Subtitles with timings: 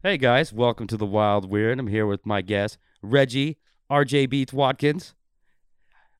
[0.00, 1.80] Hey guys, welcome to the Wild Weird.
[1.80, 3.58] I'm here with my guest, Reggie
[3.90, 5.12] RJbeatz Watkins,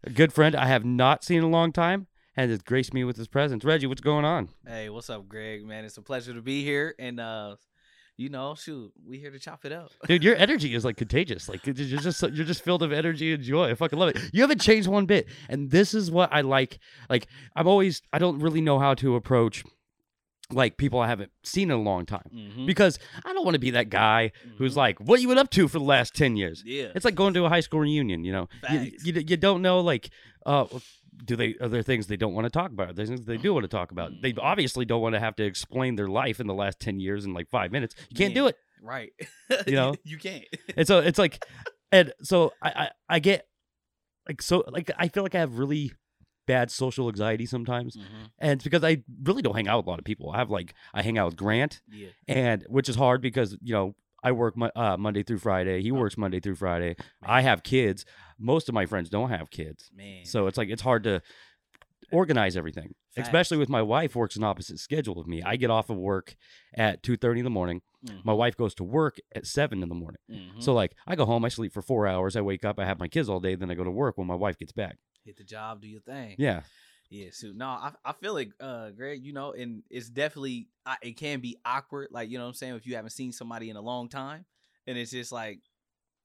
[0.03, 3.05] a good friend I have not seen in a long time, and has graced me
[3.05, 3.65] with his presence.
[3.65, 4.49] Reggie, what's going on?
[4.67, 5.65] Hey, what's up, Greg?
[5.65, 6.97] Man, it's a pleasure to be here.
[6.99, 7.55] And uh,
[8.17, 9.93] you know, shoot, we here to chop it up.
[10.09, 11.49] Dude, your energy is like contagious.
[11.49, 13.71] Like you're just you're just filled of energy and joy.
[13.71, 14.19] I fucking love it.
[14.33, 16.81] You haven't changed one bit, and this is what I like.
[17.09, 19.63] Like I'm always I don't really know how to approach
[20.51, 22.67] like people I haven't seen in a long time Mhm.
[22.67, 24.77] because I don't want to be that guy who's Mhm.
[24.77, 27.35] like, "What you been up to for the last ten years?" yeah, It's like going
[27.35, 28.25] to a high school reunion.
[28.25, 30.11] You know, you, you you don't know like
[30.47, 30.67] uh
[31.25, 32.91] do they are there things they don't want to talk about?
[32.91, 34.13] Are there things they do want to talk about?
[34.23, 34.39] They Mm.
[34.41, 37.35] obviously don't want to have to explain their life in the last ten years in
[37.35, 37.95] like five minutes.
[38.09, 38.57] You can't do it.
[38.83, 39.11] right.
[39.67, 39.95] You know?
[40.05, 40.45] you can't.
[40.77, 41.45] And so it's like,
[41.93, 43.47] and so I, I I get
[44.29, 45.93] like so like I feel like I have really
[46.49, 48.31] bad social anxiety sometimes, Mhm.
[48.41, 50.31] and it's because I really don't hang out with a lot of people.
[50.33, 53.73] I have like I hang out with Grant, Yeah, and which is hard because you
[53.75, 55.81] know I work mo- uh, Monday through Friday.
[55.83, 55.95] He Oh.
[56.01, 56.97] works Monday through Friday.
[57.23, 58.05] I have kids.
[58.37, 59.91] Most of my friends don't have kids.
[59.95, 60.25] man.
[60.25, 61.23] So it's like it's hard to
[62.11, 65.43] organize everything, especially with my wife works an opposite schedule with me.
[65.43, 66.37] I get off of work
[66.75, 67.83] at two thirty in the morning.
[68.07, 68.25] Mhm.
[68.25, 70.21] My wife goes to work at seven in the morning.
[70.31, 70.63] Mhm.
[70.63, 72.99] So like I go home, I sleep for four hours, I wake up, I have
[72.99, 74.97] my kids all day, then I go to work when my wife gets back.
[75.29, 76.35] Hit the job, do your thing.
[76.39, 76.63] Yeah,
[77.11, 80.69] Yeah, so No, I, I feel like uh Greg, you know, and it's definitely
[81.03, 83.71] it can be awkward, like you know what I'm saying, if you haven't seen somebody
[83.71, 84.45] in a long time.
[84.87, 85.61] And it's just like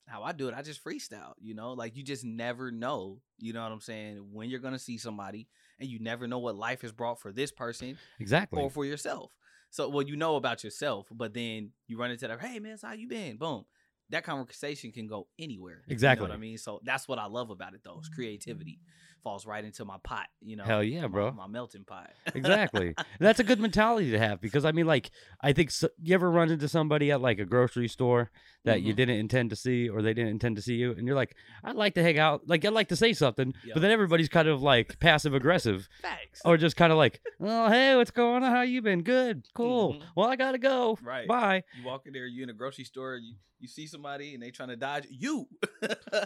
[0.08, 3.54] how I do it, I just freestyle, you know, like you just never know, you
[3.54, 5.48] know what I'm saying, when you're gonna see somebody
[5.80, 8.62] and you never know what life has brought for this person exactly.
[8.62, 9.32] or for yourself.
[9.70, 12.88] So well, you know about yourself, but then you run into that, hey man, so
[12.88, 13.38] how you been?
[13.38, 13.66] Boom.
[14.14, 15.82] That conversation can go anywhere.
[15.88, 16.28] You know Exactly.
[16.28, 16.60] what I mean?
[16.60, 18.00] So that's what I love about it though.
[18.00, 18.16] Is mm-hmm.
[18.16, 18.80] creativity
[19.24, 20.64] falls right into my pot, you know.
[20.66, 21.32] Hell yeah, bro.
[21.32, 22.12] My, melting pot.
[22.36, 22.94] exactly.
[23.20, 25.12] That's a good mentality to have because I mean, like,
[25.42, 28.32] I think so, you ever run into somebody at like a grocery store
[28.66, 28.98] that you Mhm.
[28.98, 31.76] didn't intend to see or they didn't intend to see you, and you're like, I'd
[31.76, 33.74] like to hang out, like, I'd like to say something, Yep.
[33.76, 36.42] but then everybody's kind of like passive aggressive Facts.
[36.46, 38.52] or just kind of like, oh, hey, what's going on?
[38.52, 39.04] How you been?
[39.04, 39.94] Good, cool.
[39.96, 40.04] Mhm.
[40.16, 40.98] Well, I gotta go.
[41.02, 41.28] Right.
[41.28, 41.64] Bye.
[41.80, 44.52] You walk in there, you in a grocery store, you you see somebody and they
[44.52, 45.48] trying to dodge you.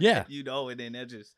[0.02, 0.24] Yeah.
[0.28, 1.36] you know, and then that just.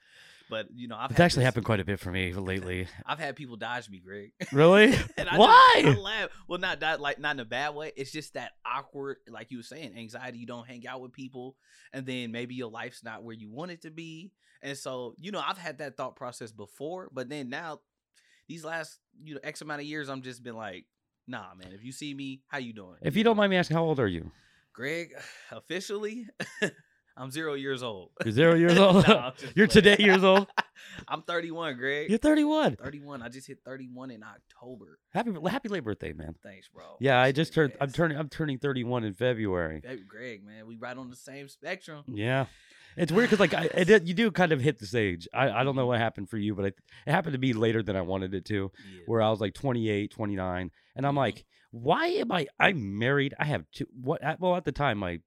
[0.49, 2.87] But you know, I've It's actually this- happened quite a bit for me lately.
[3.05, 4.31] I've had people dodge me, Greg.
[4.51, 4.93] Really?
[5.17, 5.81] And I Why?
[5.83, 6.29] Just, I laugh.
[6.47, 7.91] Well, not that like not in a bad way.
[7.95, 10.39] It's just that awkward, like you were saying, anxiety.
[10.39, 11.55] You don't hang out with people,
[11.93, 14.31] and then maybe your life's not where you want it to be.
[14.61, 17.79] And so, you know, I've had that thought process before, but then now,
[18.47, 20.85] these last you know X amount of years, I'm just been like,
[21.27, 21.71] nah, man.
[21.73, 22.97] If you see me, how you doing?
[23.03, 24.31] If you don't mind me asking, how old are you?
[24.73, 25.13] Greg,
[25.51, 26.27] officially,
[27.19, 28.11] I'm zero years old.
[28.23, 29.05] You're zero years old.
[29.05, 30.47] Just You're today years old.
[31.07, 32.09] I'm 31, Greg.
[32.09, 32.77] You're 31.
[32.77, 33.21] 31.
[33.21, 34.99] I just hit 31 in October.
[35.13, 36.35] Happy happy late birthday, man.
[36.41, 36.85] Thanks, bro.
[36.99, 37.73] Yeah, I just turned.
[37.81, 38.17] I'm turning.
[38.17, 39.81] I'm turning 31 in February.
[40.07, 42.03] Greg, man, we right on the same spectrum.
[42.07, 42.45] Yeah,
[42.95, 45.27] it's weird because like I, it, you do kind of hit this age.
[45.33, 46.75] I, I don't know what happened for you, but it,
[47.05, 48.71] it happened to be later than I wanted it to.
[48.93, 49.01] Yeah.
[49.05, 51.17] Where I was like 28, 29, and I'm Mhm.
[51.17, 52.47] like, why am I?
[52.59, 53.33] I'm married.
[53.37, 53.85] I have two.
[54.01, 54.23] What?
[54.23, 55.19] at- Well, at the time, my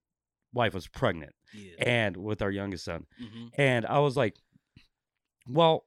[0.53, 1.75] wife was pregnant, yeah.
[1.85, 4.37] and with our youngest son, hmm and I was like,
[5.47, 5.85] well,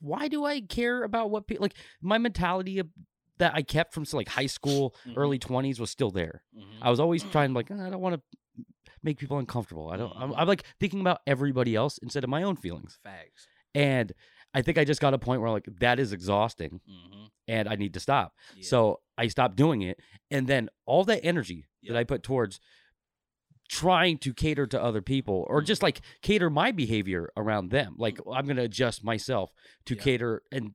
[0.00, 1.74] why do I care about what people like?
[2.02, 2.88] My mentality of,
[3.38, 5.14] that I kept from like high school, Mhm.
[5.16, 6.42] early 20s was still there.
[6.54, 8.64] hmm I was always trying like "Uh, I don't want to
[9.02, 9.90] make people uncomfortable.
[9.90, 10.12] I don't.
[10.16, 10.34] I'm, Mhm.
[10.38, 12.98] I'm like thinking about everybody else instead of my own feelings.
[13.02, 13.46] Facts.
[13.74, 14.12] And
[14.54, 17.74] I think I just got a point where like that is exhausting, hmm and I
[17.76, 18.34] need to stop.
[18.56, 18.62] Yeah.
[18.66, 22.58] So I stopped doing it, and then all that energy that I put towards
[23.68, 28.18] trying to cater to other people or just like cater my behavior around them like
[28.32, 29.50] i'm going to adjust myself
[29.86, 30.02] to Yeah.
[30.02, 30.74] cater and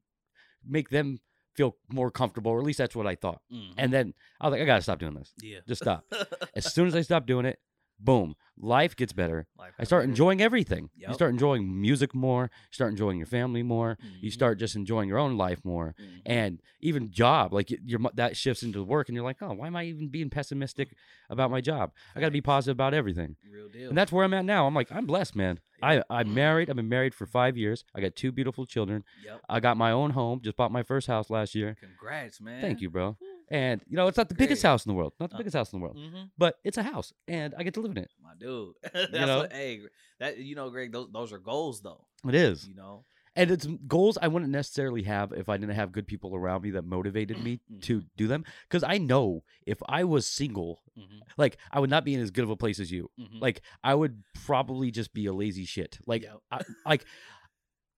[0.68, 1.20] make them
[1.56, 3.42] feel more comfortable or at least that's what i thought.
[3.54, 3.74] Mhm.
[3.78, 5.34] and then i was like i gotta stop doing this.
[5.42, 6.06] Yeah, just stop.
[6.56, 7.60] As soon as I stop doing it,
[8.00, 9.48] boom, life gets better.
[9.58, 10.10] Life I start better.
[10.10, 10.90] enjoying everything.
[10.96, 12.44] You start enjoying music more.
[12.44, 13.98] You start enjoying your family more.
[14.22, 14.34] You Mhm.
[14.34, 15.96] start just enjoying your own life more.
[16.00, 16.22] Mhm.
[16.26, 19.76] And even job, like your that shifts into work, and you're like, oh, why am
[19.76, 20.94] I even being pessimistic
[21.30, 21.92] about my job?
[22.16, 23.36] I got to be positive about everything.
[23.50, 23.90] real deal.
[23.90, 24.66] And that's where I'm at now.
[24.68, 25.60] I'm like, I'm blessed, man.
[25.82, 26.70] I I'm married.
[26.70, 27.86] I've been married for five years.
[27.96, 29.04] I got two beautiful children.
[29.24, 29.42] yep.
[29.48, 30.42] I got my own home.
[30.42, 31.76] Just bought my first house last year.
[31.80, 32.62] Congrats, man.
[32.62, 33.18] Thank you, bro.
[33.52, 35.14] And you know, it's not the biggest house in the world.
[35.20, 37.64] Not the Uh, biggest house in the world, hmm but it's a house, and I
[37.64, 38.12] get to live in it.
[38.24, 38.76] My dude.
[38.94, 39.40] That's know?
[39.40, 39.82] what, hey,
[40.20, 40.92] that you know, Greg.
[40.92, 42.06] Those those are goals, though.
[42.28, 42.68] It is.
[42.68, 43.06] You know.
[43.36, 46.72] and it's goals I wouldn't necessarily have if I didn't have good people around me
[46.72, 48.44] that motivated me to do them.
[48.68, 51.20] Because I know if I was single, Mm-hmm.
[51.38, 53.10] like I would not be in as good of a place as you.
[53.18, 53.40] Mm-hmm.
[53.40, 55.98] Like I would probably just be a lazy shit.
[56.06, 56.40] Like, Yep.
[56.52, 57.06] I, like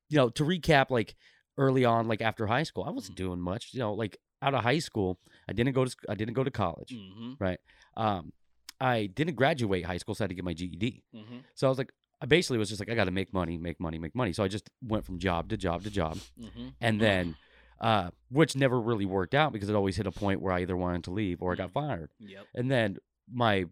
[0.10, 1.16] you know, to recap, like
[1.58, 3.24] early on, like after high school, I wasn't Mhm.
[3.24, 3.74] doing much.
[3.74, 6.44] You know, like out of high school, I didn't go to sc- I didn't go
[6.44, 6.90] to college.
[6.94, 7.34] mm-hmm.
[7.40, 7.60] Right.
[7.98, 8.34] Um,
[8.80, 11.04] I didn't graduate high school, so I had to get my GED.
[11.16, 11.38] Mm-hmm.
[11.54, 13.80] So I was like, I basically was just like, I got to make money, make
[13.80, 14.34] money, make money.
[14.34, 16.68] So I just went from job to job to job, Mm-hmm.
[16.80, 17.36] and then,
[17.80, 20.78] uh, which never really worked out because it always hit a point where I either
[20.78, 22.10] wanted to leave or I got fired.
[22.20, 22.46] Yep.
[22.56, 22.98] And then
[23.32, 23.66] my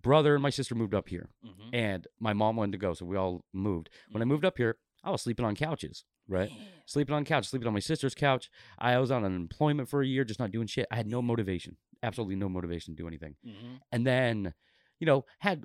[0.00, 1.74] brother and my sister moved up here, Mm-hmm.
[1.74, 3.90] and my mom wanted to go, so we all moved.
[4.10, 6.50] When I moved up here, I was sleeping on couches, right?
[6.86, 8.50] Sleeping on couch, sleeping on my sister's couch.
[8.78, 10.86] I was on unemployment for a year, just not doing shit.
[10.90, 13.36] I had no motivation, absolutely no motivation to do anything.
[13.46, 13.74] Mm-hmm.
[13.92, 14.54] And then,
[15.00, 15.64] you know, had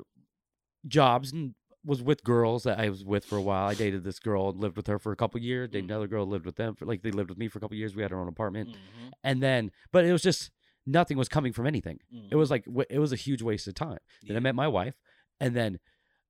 [0.88, 1.56] jobs and
[1.86, 3.68] was with girls that I was with for a while.
[3.68, 5.70] I dated this girl and lived with her for a couple years.
[5.70, 5.90] Dated Mhm.
[5.92, 7.96] another girl, lived with them for like they lived with me for a couple years.
[7.96, 9.10] We had our own apartment, Mm-hmm.
[9.24, 10.52] and then, but it was just
[10.86, 12.00] nothing was coming from anything.
[12.32, 14.00] It was like it was a huge waste of time.
[14.22, 14.96] Then I met my wife,
[15.40, 15.80] and then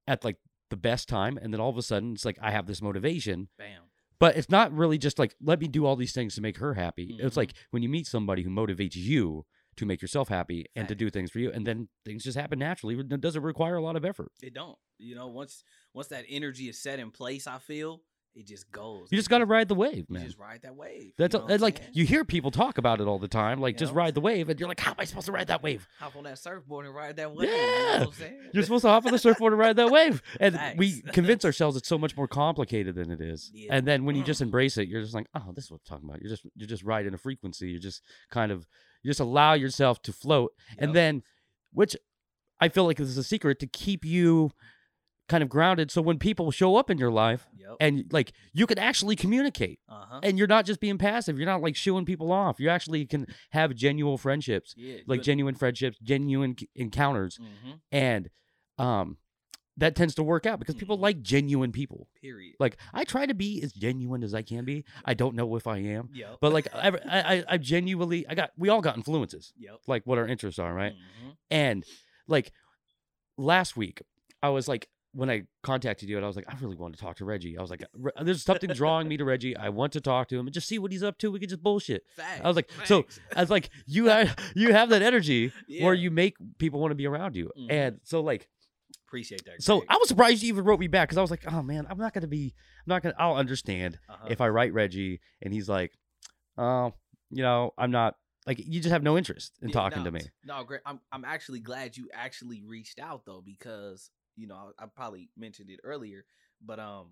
[0.07, 0.37] at like
[0.69, 3.49] the best time, and then all of a sudden it's like I have this motivation,
[3.57, 3.83] Bam.
[4.23, 6.75] But it's not really just like let me do all these things to make her
[6.75, 7.17] happy.
[7.19, 7.37] It's Mhm.
[7.37, 11.09] like when you meet somebody who motivates you to make yourself happy and to do
[11.09, 12.97] things for you, and then things just happen naturally.
[12.97, 14.31] It doesn't require a lot of effort.
[14.41, 14.77] It don't.
[14.97, 18.01] You know, once once that energy is set in place, I feel
[18.35, 19.07] it just goes.
[19.11, 20.25] You just got to ride the wave, You man.
[20.25, 21.13] just ride that wave.
[21.17, 21.89] That's you know what like saying?
[21.93, 23.97] you hear people talk about it all the time, like You just know?
[23.97, 25.87] ride the wave, and you're like, how am I supposed to ride that wave?
[25.99, 27.49] hop on that surfboard and ride that wave.
[27.49, 27.61] You know
[27.99, 28.05] Yeah.
[28.13, 28.39] saying?
[28.53, 31.77] You're supposed to hop on the surfboard and ride that wave, and we convince ourselves
[31.77, 33.51] it's so much more complicated than it is.
[33.53, 33.67] Yeah.
[33.75, 35.95] And then when you just embrace it, you're just like, oh, this is what I'm
[35.97, 36.21] talking about.
[36.21, 37.69] You're just you're just riding a frequency.
[37.69, 38.01] You're just
[38.31, 38.67] kind of
[39.03, 41.21] you just allow yourself to float, and then
[41.71, 41.95] which
[42.59, 44.51] I feel like this is a secret to keep you
[45.29, 45.89] kind of grounded.
[45.91, 47.77] So when people show up in your life, Yep.
[47.79, 49.79] and like you can actually communicate.
[49.89, 50.19] Uh huh.
[50.23, 51.37] and you're not just being passive.
[51.37, 52.59] You're not like shooing people off.
[52.59, 54.97] You actually can have genuine friendships, Yeah.
[55.07, 58.29] like genuine friendships, genuine c- encounters, hmm and
[58.77, 59.17] um,
[59.77, 61.01] that tends to work out because people Mhm.
[61.01, 62.07] like genuine people.
[62.21, 62.55] Period.
[62.59, 64.83] Like I try to be as genuine as I can be.
[65.05, 66.37] I don't know if I am, Yep.
[66.41, 68.51] but like I, I, I- genuinely, I got.
[68.57, 69.79] We all got influences, Yep.
[69.87, 70.93] like what our interests are, right?
[70.93, 71.37] Mhm.
[71.49, 71.83] And
[72.27, 72.51] like
[73.37, 74.01] last week,
[74.41, 76.99] I was like, when I contacted you, and I was like, I really want to
[77.01, 77.57] talk to Reggie.
[77.57, 77.83] I was like,
[78.21, 79.55] there's something drawing me to Reggie.
[79.55, 81.31] I want to talk to him and just see what he's up to.
[81.31, 82.03] We could just bullshit.
[82.15, 82.41] Facts.
[82.43, 83.19] I was like, so facts.
[83.35, 86.95] I was like, you have you have that energy where you make people want to
[86.95, 87.67] be around you, Mhm.
[87.71, 88.49] and so like,
[89.07, 89.61] appreciate that.
[89.61, 91.85] so I was surprised you even wrote me back because I was like, oh man,
[91.89, 92.55] I'm not gonna be,
[92.85, 94.27] I'm not gonna, I'll understand Uh-huh.
[94.31, 95.91] if I write Reggie and he's like,
[96.57, 96.93] oh,
[97.29, 98.15] you know, I'm not
[98.47, 100.21] like you just have no interest in Yeah, talking no, to me.
[100.43, 100.81] No, great.
[100.85, 105.29] I'm I'm actually glad you actually reached out though because you know I, I probably
[105.37, 106.25] mentioned it earlier,
[106.65, 107.07] but um,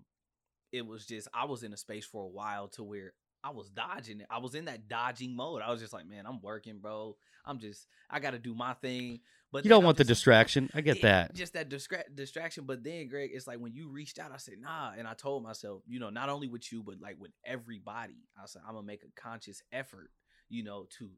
[0.72, 3.12] it was just I was in a space for a while to where
[3.44, 4.26] I was dodging it.
[4.30, 5.62] I was in that dodging mode.
[5.62, 7.16] I was just like, man, I'm working, bro.
[7.44, 9.20] I'm just I got to do my thing.
[9.50, 10.70] But You don't I'm want the distraction.
[10.74, 11.34] I get yeah, that.
[11.34, 12.64] Just that distra- distraction.
[12.64, 14.92] But then, Greg, it's like when you reached out, I said, nah.
[14.96, 18.46] And I told myself, you know, not only with you, but like with everybody, I
[18.46, 20.10] said, I'm going to make a conscious effort,
[20.48, 21.10] you know, to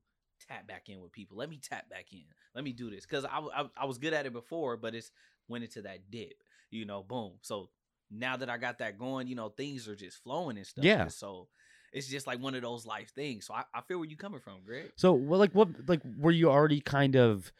[0.48, 1.36] tap back in with people.
[1.36, 2.24] Let me tap back in.
[2.54, 3.06] Let me do this.
[3.06, 5.10] Cause I I was good at it before, but it's
[5.48, 6.34] went into that dip,
[6.70, 7.32] you know, boom.
[7.42, 7.70] So
[8.10, 10.84] now that I got that going, you know, things are just flowing and stuff.
[10.84, 11.02] Yeah.
[11.02, 11.48] And so
[11.92, 13.46] it's just like one of those life things.
[13.46, 14.92] So I, I feel where you're coming from, Greg.
[14.96, 17.52] So, well, like, what, like, were you already kind of,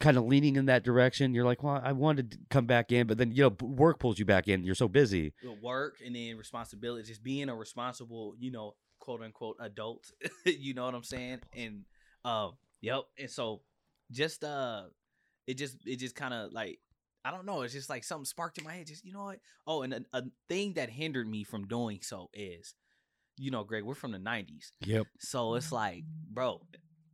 [0.00, 1.34] kind of leaning in that direction?
[1.34, 4.18] You're like, well, I wanted to come back in, but then you know, work pulls
[4.18, 4.64] you back in.
[4.64, 5.32] You're so busy.
[5.42, 10.12] the work and then responsibility, just being a responsible, you know, quote unquote adult.
[10.44, 11.40] you know what I'm saying?
[11.54, 11.84] And
[12.24, 13.04] um, yep.
[13.18, 13.62] And so
[14.10, 14.84] just uh
[15.46, 16.78] it just it just kind of like
[17.24, 18.86] I don't know, it's just like something sparked in my head.
[18.86, 19.40] Just you know what?
[19.66, 22.74] Oh, and a, a thing that hindered me from doing so is,
[23.36, 25.06] you know, Greg, we're from the '90s, Yep.
[25.20, 26.60] so it's like, bro,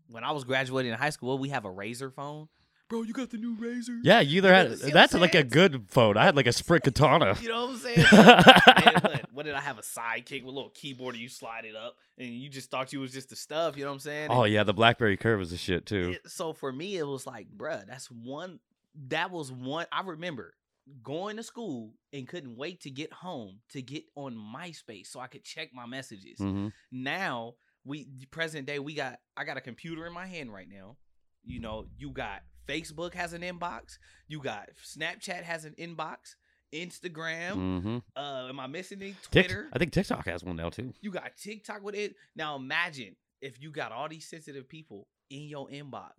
[0.08, 2.48] when I was graduating in high school, we have a Razr phone.
[2.90, 4.00] Bro, you got the new Razr.
[4.04, 6.18] Yeah, you either had that's like a good phone.
[6.18, 7.34] I had like a Sprint Katana.
[7.40, 8.06] You know what I'm saying?
[8.12, 11.64] Man, what, what did I have a sidekick with a little keyboard and you slide
[11.64, 14.00] it up and you just thought you was just the stuff, you know what I'm
[14.00, 14.28] saying?
[14.30, 16.16] oh And yeah, the BlackBerry Curve was a shit too.
[16.22, 18.60] it- so for me it was like, bruh, that's one
[19.08, 20.54] that was one I remember
[21.02, 25.26] going to school and couldn't wait to get home to get on MySpace so I
[25.28, 26.38] could check my messages.
[26.38, 30.68] hmm Now we present day we got I got a computer in my hand right
[30.68, 30.96] now.
[31.42, 33.98] You know, you got Facebook has an inbox,
[34.28, 36.36] you got Snapchat has an inbox,
[36.72, 39.14] Instagram, hmm uh, am I missing any?
[39.30, 39.68] Twitter.
[39.72, 40.92] I think TikTok has one now too.
[41.00, 42.14] you got TikTok with it.
[42.36, 46.12] Now imagine if you got all these sensitive people in your inbox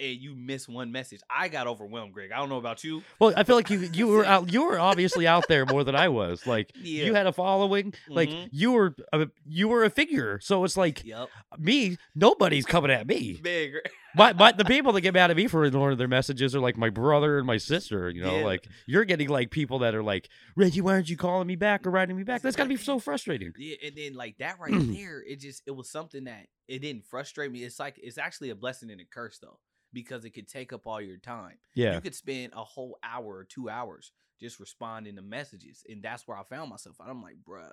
[0.00, 1.20] and you miss one message.
[1.30, 2.32] I got overwhelmed, Greg.
[2.32, 3.02] I don't know about you.
[3.18, 5.94] Well, I feel like you you were out you were obviously out there more than
[5.94, 6.46] I was.
[6.46, 7.04] Like Yeah.
[7.04, 7.94] you had a following.
[8.08, 8.48] Like Mhm.
[8.52, 10.38] you were a, you were a figure.
[10.40, 11.28] So it's like Yep.
[11.58, 11.96] me.
[12.14, 13.38] Nobody's coming at me.
[13.42, 13.74] Big.
[14.16, 16.76] but my the people that get mad at me for ignoring their messages are like
[16.76, 18.10] my brother and my sister.
[18.10, 18.44] You know, Yeah.
[18.44, 21.86] like you're getting like people that are like Reggie, why aren't you calling me back
[21.86, 22.42] or writing me back?
[22.42, 23.52] That's got to be so frustrating.
[23.56, 27.06] Yeah, and then like that right there, it just it was something that it didn't
[27.06, 27.62] frustrate me.
[27.64, 29.58] It's like it's actually a blessing and a curse though,
[29.92, 31.58] because it could take up all your time.
[31.74, 31.94] Yeah.
[31.94, 35.84] You could spend a whole hour or two hours just responding to messages.
[35.88, 36.96] And that's where I found myself.
[37.00, 37.70] I'm like, bruh.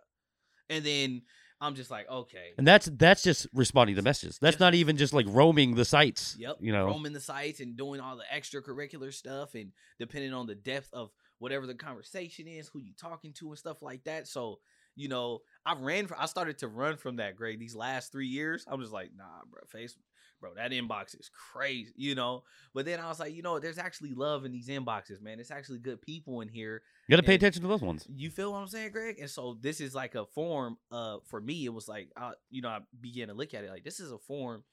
[0.69, 1.23] And then
[1.59, 2.53] I'm just like, okay.
[2.57, 4.37] And that's that's just responding to messages.
[4.39, 6.35] That's not even just like roaming the sites.
[6.39, 6.57] Yep.
[6.59, 6.85] You know.
[6.85, 11.09] roaming the sites and doing all the extracurricular stuff and depending on the depth of
[11.39, 14.27] whatever the conversation is, who you talking to and stuff like that.
[14.27, 14.59] So,
[14.95, 18.27] you know, I ran for, I started to run from that grade these last three
[18.27, 18.65] years.
[18.67, 19.95] I'm just like, nah, bro, face
[20.39, 22.43] bro, that inbox is crazy, you know.
[22.73, 25.39] But then I was like, you know, there's actually love in these inboxes, man.
[25.39, 26.81] It's actually good people in here.
[27.07, 28.05] You got to pay and- attention to those ones.
[28.13, 29.19] You feel what I'm saying, Greg?
[29.19, 32.61] And so this is like a form uh for me, it was like uh, you
[32.61, 34.63] know, I began to look at it like this is a form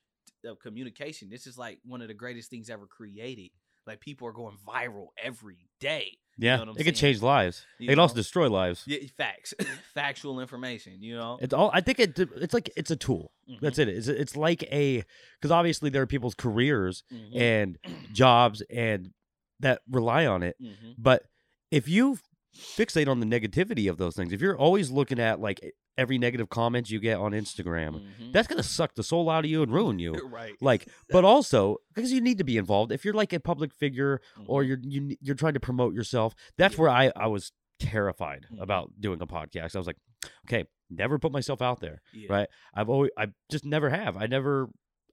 [0.45, 1.29] of communication.
[1.31, 3.51] This is like one of the greatest things ever created.
[3.87, 6.19] Like people are going viral every day.
[6.39, 7.65] Yeah, what I'm it could change lives.
[7.79, 8.85] You it can also destroy lives.
[8.87, 9.55] Yeah, facts,
[9.95, 11.03] factual information.
[11.03, 11.71] You know, It's all.
[11.73, 12.19] I think it.
[12.19, 13.33] It's like it's a tool.
[13.49, 13.89] Mhm, That's it.
[13.89, 15.03] It's it's like a
[15.41, 17.79] because obviously there are people's careers mhm, and
[18.13, 19.13] jobs and
[19.61, 20.57] that rely on it.
[20.61, 20.95] mhm.
[20.99, 21.23] But
[21.71, 22.19] if you
[22.55, 25.61] fixate on the negativity of those things, if you're always looking at like
[25.99, 28.33] every negative comment you get on Instagram, Mhm.
[28.33, 30.13] that's gonna suck the soul out of you and ruin you.
[30.31, 30.55] right.
[30.61, 32.93] Like, but also because you need to be involved.
[32.93, 34.69] If you're like a public figure or Mhm.
[34.69, 36.81] you're you, you're trying to promote yourself, that's Yeah.
[36.83, 38.61] where I I was terrified Mhm.
[38.63, 39.75] about doing a podcast.
[39.75, 39.99] I was like,
[40.47, 42.01] okay, never put myself out there.
[42.15, 42.33] Yeah.
[42.33, 42.49] right?
[42.75, 44.17] I've always I just never have.
[44.17, 44.69] I never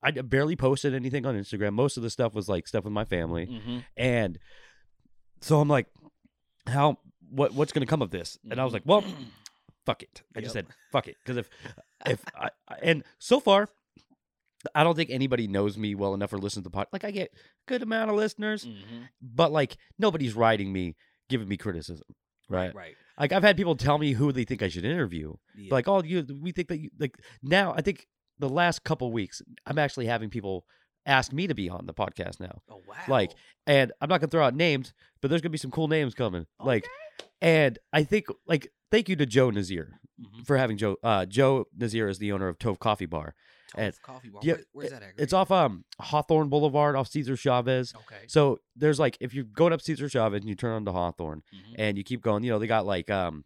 [0.05, 1.73] I barely posted anything on Instagram.
[1.73, 3.47] Most of the stuff was like stuff with my family.
[3.47, 3.85] Mhm.
[3.95, 4.37] And
[5.41, 5.87] so I'm like,
[6.67, 6.99] how
[7.29, 8.37] what what's gonna come of this?
[8.49, 9.03] And I was like, well,
[9.85, 10.23] fuck it.
[10.35, 11.15] I just said fuck it.
[11.23, 11.49] Because if
[12.05, 12.49] if I
[12.81, 13.69] and so far
[14.73, 16.87] I don't think anybody knows me well enough or listens to the pod.
[16.93, 17.37] Like I get a
[17.67, 19.09] good amount of listeners, Mhm.
[19.21, 20.95] but like nobody's writing me,
[21.29, 22.05] giving me criticism.
[22.49, 22.73] Right.
[22.73, 22.95] Right.
[23.19, 25.33] Like I've had people tell me who they think I should interview.
[25.55, 25.73] Yeah.
[25.73, 27.73] Like, oh, you we think that you like now.
[27.75, 28.07] I think
[28.39, 30.65] the last couple weeks, I'm actually having people
[31.05, 32.95] ask me to be on the podcast now, oh wow.
[33.09, 33.31] like,
[33.67, 36.45] and I'm not gonna throw out names, but there's gonna be some cool names coming.
[36.59, 36.87] Like,
[37.41, 40.45] and I think like thank you to Joe Nazir Mhm.
[40.45, 40.97] for having Joe.
[41.03, 43.33] Uh, Joe Nazir is the owner of Tov Coffee Bar.
[43.75, 44.41] and- Tov coffee bar.
[44.43, 45.13] yeah, Where- where's that at?
[45.17, 47.91] It's off um Hawthorne Boulevard, off Cesar Chavez.
[47.95, 48.25] Okay.
[48.27, 51.75] So there's like if you're going up Cesar Chavez and you turn onto Hawthorne Mhm.
[51.79, 53.45] and you keep going, you know they got like um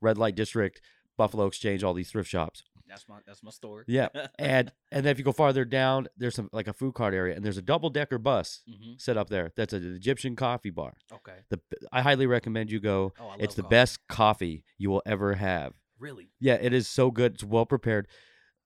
[0.00, 0.80] Red Light District,
[1.16, 2.64] Buffalo Exchange, all these thrift shops.
[2.88, 3.84] That's my that's my store.
[3.86, 7.14] Yeah, and and then if you go farther down, there's some like a food cart
[7.14, 9.52] area, and there's a double decker bus hmm set up there.
[9.56, 10.94] That's an Egyptian coffee bar.
[11.12, 11.36] Okay.
[11.50, 11.60] The
[11.92, 13.12] I highly recommend you go.
[13.20, 13.74] Oh, I love it's the coffee.
[13.74, 15.74] best coffee you will ever have.
[15.98, 17.34] Really, Yeah, it is so good.
[17.34, 18.06] It's well prepared.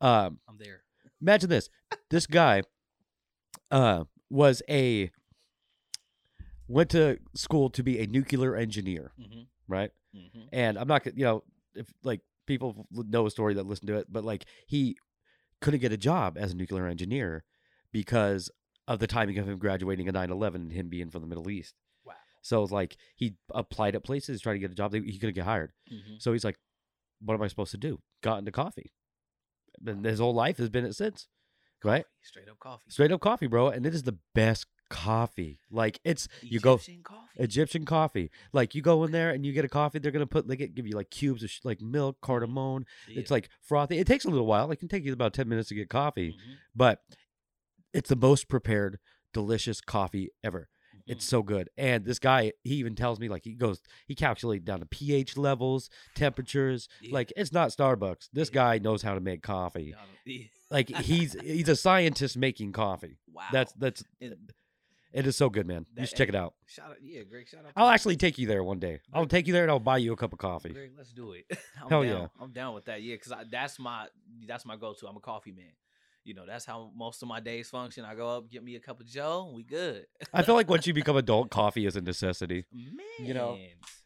[0.00, 0.82] Um, I'm there.
[1.20, 1.68] imagine this:
[2.10, 2.62] this guy,
[3.70, 5.10] uh, was a
[6.68, 9.90] went to school to be a nuclear engineer, hmm right?
[10.14, 11.42] hmm And I'm not, gonna you know,
[11.74, 14.96] if like people know a story that listen to it, but like he
[15.60, 17.44] couldn't get a job as a nuclear engineer
[17.92, 18.50] because
[18.88, 21.74] of the timing of him graduating in 9/11 and him being from the Middle East.
[22.04, 22.14] Wow.
[22.42, 24.92] So it's like he applied at places trying to get a job.
[24.92, 25.72] He couldn't get hired.
[25.88, 26.58] hmm So he's like,
[27.20, 28.92] "What am I supposed to do?" Got into coffee,
[29.86, 31.28] and his whole life has been it since.
[31.84, 32.84] Right, Straight up coffee.
[32.90, 35.58] straight up coffee, bro, and it is the best coffee.
[35.70, 37.42] Like it's you go Egyptian coffee.
[37.42, 38.30] Egyptian coffee.
[38.52, 40.74] Like you go in there and you get a coffee, they're gonna put they get,
[40.74, 42.84] give you like cubes of sh- like milk, cardamom.
[43.08, 43.98] It's like frothy.
[43.98, 44.70] It takes a little while.
[44.70, 46.56] It can take you about ten minutes to get coffee, Mhm.
[46.74, 47.00] but
[47.92, 48.98] it's the most prepared,
[49.32, 50.68] delicious coffee ever.
[51.06, 51.28] It's Mhm.
[51.28, 51.68] so good.
[51.76, 55.36] And this guy, he even tells me like he goes, he calculates down to pH
[55.36, 56.88] levels, temperatures.
[57.00, 57.14] Yeah.
[57.14, 58.28] Like it's not Starbucks.
[58.32, 58.54] This Yeah.
[58.54, 59.94] guy knows how to make coffee.
[60.26, 60.44] Yeah.
[60.70, 63.18] Like he's he's a scientist making coffee.
[63.32, 63.48] wow.
[63.52, 64.04] That's that's
[65.12, 65.86] it is so good, man.
[65.96, 66.54] You should check it out.
[66.66, 67.48] shout out, yeah, Greg.
[67.48, 67.72] Shout out.
[67.76, 69.00] I'll actually take you there one day.
[69.12, 70.70] I'll take you there and I'll buy you a cup of coffee.
[70.70, 71.44] Greg, let's do it.
[71.82, 72.10] I'm Hell down.
[72.12, 72.26] yeah.
[72.40, 73.02] I'm down with that.
[73.02, 74.06] Yeah, because that's my
[74.46, 75.06] that's my go to.
[75.06, 75.72] I'm a coffee man.
[76.24, 78.04] You know, that's how most of my days function.
[78.04, 80.06] I go up, get me a cup of Joe, we good.
[80.32, 82.64] I feel like once you become adult, coffee is a necessity.
[82.72, 83.58] Man, You know,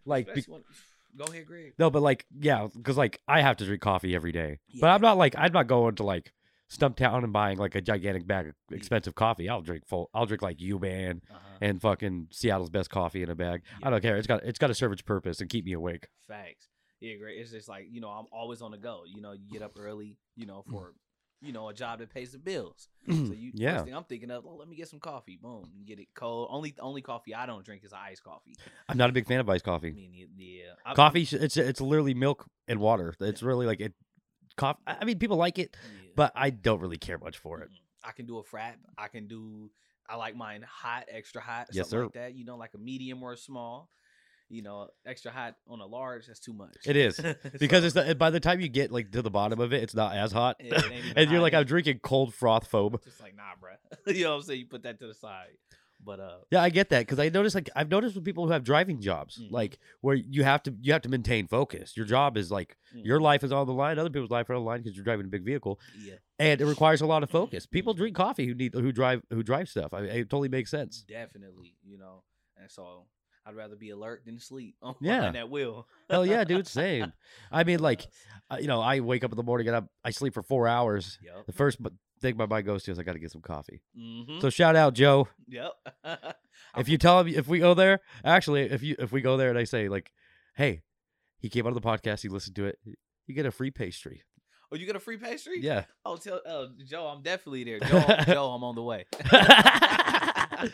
[0.06, 0.42] like, be-
[1.16, 1.74] go ahead, Greg.
[1.78, 4.60] No, but like, yeah, because like I have to drink coffee every day.
[4.80, 6.32] But I'm not like I'm not going to like
[6.70, 9.48] Stumptown and buying like a gigantic bag of expensive coffee.
[9.48, 10.10] I'll drink full.
[10.12, 11.38] I'll drink like Yuban Uh-huh.
[11.60, 13.62] and fucking Seattle's best coffee in a bag.
[13.80, 13.86] Yeah.
[13.86, 14.16] I don't care.
[14.16, 16.08] It's got it's got to serve its purpose and keep me awake.
[16.26, 16.68] Facts.
[17.00, 17.38] Yeah, great.
[17.38, 19.02] It's just like you know, I'm always on the go.
[19.06, 20.16] You know, you get up early.
[20.34, 20.94] You know, for
[21.42, 22.88] you know a job that pays the bills.
[23.06, 25.38] So you, yeah, I'm thinking of, oh, let me get some coffee.
[25.40, 26.48] Boom, you get it cold.
[26.50, 28.56] Only only coffee I don't drink is iced coffee.
[28.88, 29.92] I'm not a big fan of iced I coffee.
[29.92, 30.62] mean, yeah, yeah.
[30.84, 33.14] I- Coffee, it's it's literally milk and water.
[33.20, 33.92] It's really like it.
[34.56, 34.80] Coffee.
[34.86, 36.10] I mean, people like it, yeah.
[36.16, 37.68] but I don't really care much for it.
[38.04, 38.74] I can do a frap.
[38.96, 39.70] I can do.
[40.08, 42.04] I like mine hot, extra hot, Yes, something sir.
[42.04, 42.34] like that.
[42.36, 43.90] You know, like a medium or a small.
[44.48, 46.76] you know, extra hot on a large, that's too much.
[46.86, 47.16] It is,
[47.58, 49.82] because So, it's the, by the time you get like to the bottom of it,
[49.82, 50.60] it's not as hot,
[51.16, 52.96] and you're like, I'm drinking cold froth foam.
[53.04, 54.14] just like nah, bruh.
[54.16, 54.60] you know what I'm saying?
[54.60, 55.48] You put that to the side.
[56.06, 58.52] But uh, Yeah, I get that because I notice like I've noticed with people who
[58.52, 59.50] have driving jobs, Mhm.
[59.50, 61.96] like where you have to you have to maintain focus.
[61.96, 64.54] Your job is like your mm, life is on the line, other people's life are
[64.54, 67.24] on the line because you're driving a big vehicle, yeah, and it requires a lot
[67.24, 67.66] of focus.
[67.66, 67.98] People Mhm.
[67.98, 69.92] drink coffee who need who drive who drive stuff.
[69.92, 71.02] I it totally makes sense.
[71.02, 71.74] definitely.
[71.82, 72.22] You know,
[72.56, 73.08] and so
[73.44, 75.32] I'd rather be alert than sleep on Yeah.
[75.32, 75.88] that wheel.
[76.08, 77.12] Hell yeah, dude, same.
[77.50, 78.06] I mean, like
[78.50, 80.68] uh, you know, I wake up in the morning and I I sleep for four
[80.68, 81.18] hours.
[81.20, 81.46] Yep.
[81.46, 81.78] The first
[82.20, 83.82] thing my mind goes to is I got to get some coffee.
[83.98, 84.40] Mm-hmm.
[84.40, 85.28] So shout out Joe.
[85.48, 85.72] yep.
[86.76, 89.48] If you tell him if we go there, actually, if you if we go there
[89.50, 90.12] and I say like,
[90.56, 90.82] hey,
[91.38, 92.78] he came out of the podcast, he listened to it,
[93.26, 94.22] you get a free pastry.
[94.72, 95.60] oh, you got a free pastry?
[95.60, 95.84] Yeah.
[96.04, 97.80] Oh, tell uh, Joe, I'm definitely there.
[97.80, 99.06] Joe, Joe, I'm on the way.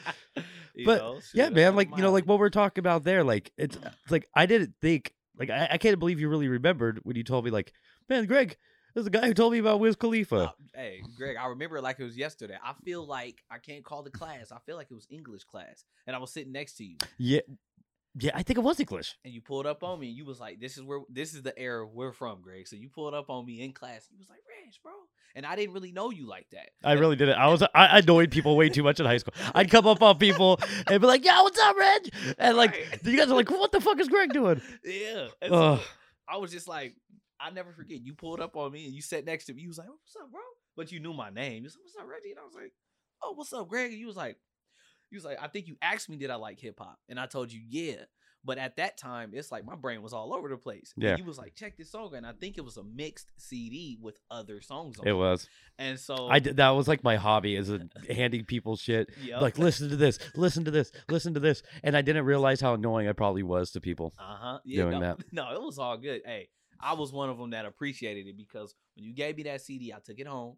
[0.86, 1.76] But, know, Yeah, man.
[1.76, 3.22] Like you know, like what we're talking about there.
[3.22, 5.12] Like it's, it's like I didn't think.
[5.38, 7.50] Like I, I can't believe you really remembered when you told me.
[7.50, 7.72] Like,
[8.08, 8.56] man, Greg,
[8.94, 10.36] there's a guy who told me about Wiz Khalifa.
[10.36, 12.56] Uh, hey, Greg, I remember like it was yesterday.
[12.62, 14.52] I feel like I can't call the class.
[14.52, 17.40] I feel like it was English class, and I was sitting next to you, Yeah,
[18.18, 18.32] yeah.
[18.34, 19.16] I think it was English.
[19.24, 21.42] and you pulled up on me, and you was like, "This is where this is
[21.42, 24.06] the era we're from, Greg." So you pulled up on me in class.
[24.10, 24.92] You was like, "Reg, bro,"
[25.34, 26.70] and I didn't really know you like that.
[26.84, 27.36] I And- really did it.
[27.36, 29.34] I was I annoyed people way too much in high school.
[29.54, 33.04] I'd come up on people and be like, "Yo, what's up, Reg?" And like Right.
[33.06, 35.28] you guys are like, "What the fuck is Greg doing?" Yeah.
[35.48, 35.80] So
[36.28, 36.94] I was just like,
[37.42, 38.00] I never forget.
[38.00, 39.62] You pulled up on me and you sat next to me.
[39.62, 40.40] You was like, "What's up, bro?"
[40.76, 41.58] But you knew my name.
[41.58, 42.72] You was like, "What's up, Reggie?" And I was like,
[43.22, 44.38] "Oh, what's up, Greg?" And you was like,
[45.10, 47.26] "You was like, I think you asked me, did I like hip hop?" And I
[47.26, 48.04] told you, "Yeah."
[48.44, 50.92] But at that time, it's like my brain was all over the place.
[50.96, 51.16] And Yeah.
[51.16, 54.18] you was like, "Check this song," and I think it was a mixed CD with
[54.30, 55.48] other songs on It was.
[55.78, 57.80] And so I did, that was like my hobby is a,
[58.10, 59.10] handing people shit.
[59.22, 59.40] Yep.
[59.40, 62.74] Like, listen to this, listen to this, listen to this, and I didn't realize how
[62.74, 64.12] annoying I probably was to people.
[64.18, 64.58] Uh huh.
[64.64, 65.18] Yeah, doing no, that.
[65.32, 66.22] No, it was all good.
[66.24, 66.48] Hey,
[66.82, 69.92] I was one of them that appreciated it because when you gave me that CD,
[69.92, 70.56] I took it home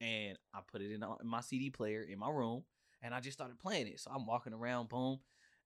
[0.00, 2.64] and I put it in, uh, in my CD player in my room,
[3.02, 4.00] and I just started playing it.
[4.00, 5.18] So I'm walking around, boom,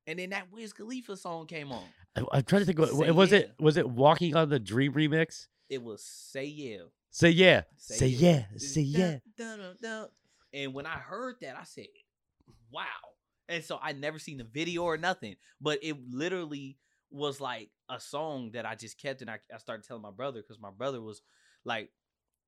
[0.07, 1.85] and then that Wiz Khalifa song came on.
[2.17, 2.79] I, I'm trying to think.
[2.79, 3.53] What, Say was it?
[3.59, 5.47] Was it Walking on the Dream remix?
[5.69, 8.31] It was "Say Yeah." Say yeah, Say say, yeah.
[8.31, 9.19] yeah, say yeah.
[9.37, 10.07] dun, dun, dun.
[10.53, 11.87] And when I heard that, I said,
[12.71, 12.85] "Wow!"
[13.49, 16.77] And so I never seen the video or nothing, but it literally
[17.11, 20.41] was like a song that I just kept, and I, I started telling my brother
[20.41, 21.23] because my brother was
[21.65, 21.91] like,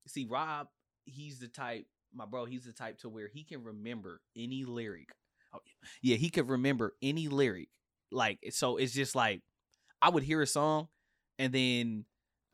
[0.07, 0.67] "See, Rob,
[1.05, 5.09] he's the type, my bro, he's the type to where he can remember any lyric.
[5.53, 5.59] Oh,
[6.01, 7.69] yeah, he could remember any lyric.
[8.11, 9.41] Like, so it's just like
[10.01, 10.87] I would hear a song,
[11.39, 12.05] and then."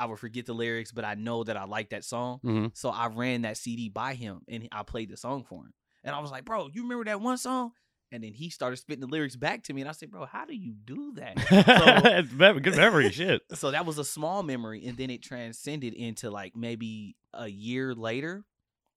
[0.02, 2.40] I would forget the lyrics, but I know that I like that song.
[2.42, 5.74] hmm So I ran that CD by him and I played the song for him.
[6.06, 7.74] And I was like, bro, you remember that one song?
[8.12, 9.82] And then he started spitting the lyrics back to me.
[9.82, 12.32] And I said, bro, how do you do that?
[12.34, 13.42] Mem- good memory, shit.
[13.54, 14.86] so that was a small memory.
[14.86, 18.44] And then it transcended into like maybe a year later.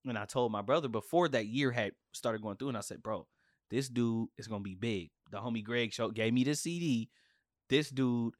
[0.06, 3.02] And I told my brother before that year had started going through, and I said,
[3.02, 3.26] bro,
[3.70, 5.10] this dude is going to be big.
[5.30, 7.08] The homie Greg show gave me the CD.
[7.68, 8.34] This dude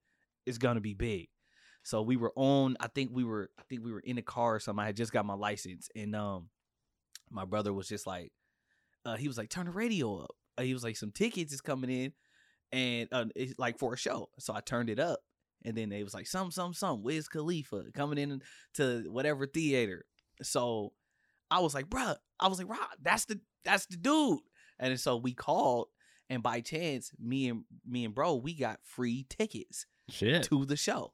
[0.45, 1.29] is going to be big.
[1.85, 4.57] So we were on, I think we were, I think we were in the car
[4.57, 4.83] or something.
[4.83, 5.89] I had just got my license.
[5.95, 6.49] And um
[7.31, 8.33] my brother was just like,
[9.05, 10.35] uh, he was like, turn the radio up.
[10.59, 12.12] Uh, he was like, some tickets is coming in
[12.73, 14.29] and uh, it's like for a show.
[14.38, 15.21] So I turned it up.
[15.65, 18.43] And then they was like, some, some, some, Wiz Khalifa coming in
[18.75, 20.05] to whatever theater.
[20.43, 20.93] So
[21.53, 24.41] I was like, bruh, I was like, Rob, that's the that's the dude.
[24.81, 25.87] And so we called,
[26.29, 30.43] and by chance, me and me and bro, we got free tickets Shit.
[30.45, 31.12] to the show.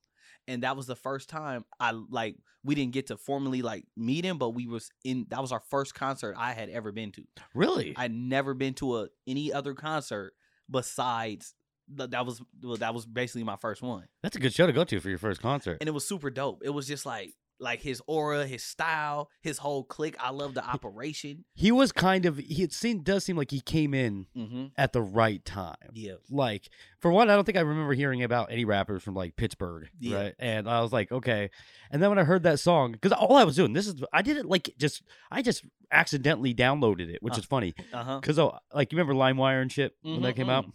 [0.49, 4.25] And that was the first time I like we didn't get to formally like meet
[4.25, 7.23] him, but we was in that was our first concert I had ever been to.
[7.55, 7.95] Really?
[7.97, 10.33] I'd never been to a any other concert
[10.71, 11.55] besides
[11.95, 14.05] that was well, that was basically my first one.
[14.23, 15.79] That's a good show to go to for your first concert.
[15.81, 16.63] And it was super dope.
[16.65, 20.17] It was just like like his aura, his style, his whole clique.
[20.21, 21.45] I love the operation.
[21.55, 22.37] He was kind of.
[22.39, 24.67] He it seemed does seem like he came in Mm-hmm.
[24.77, 25.77] at the right time.
[25.93, 26.15] Yeah.
[26.31, 26.69] Like
[27.01, 30.17] for one, I don't think I remember hearing about any rappers from like Pittsburgh, Yeah.
[30.17, 30.35] right?
[30.39, 31.51] And I was like, okay.
[31.91, 34.23] And then when I heard that song, because all I was doing, this is I
[34.23, 38.21] didn't like just I just accidentally downloaded it, which Uh, is funny Uh huh.
[38.21, 40.67] because oh, like you remember LimeWire and shit when that came out.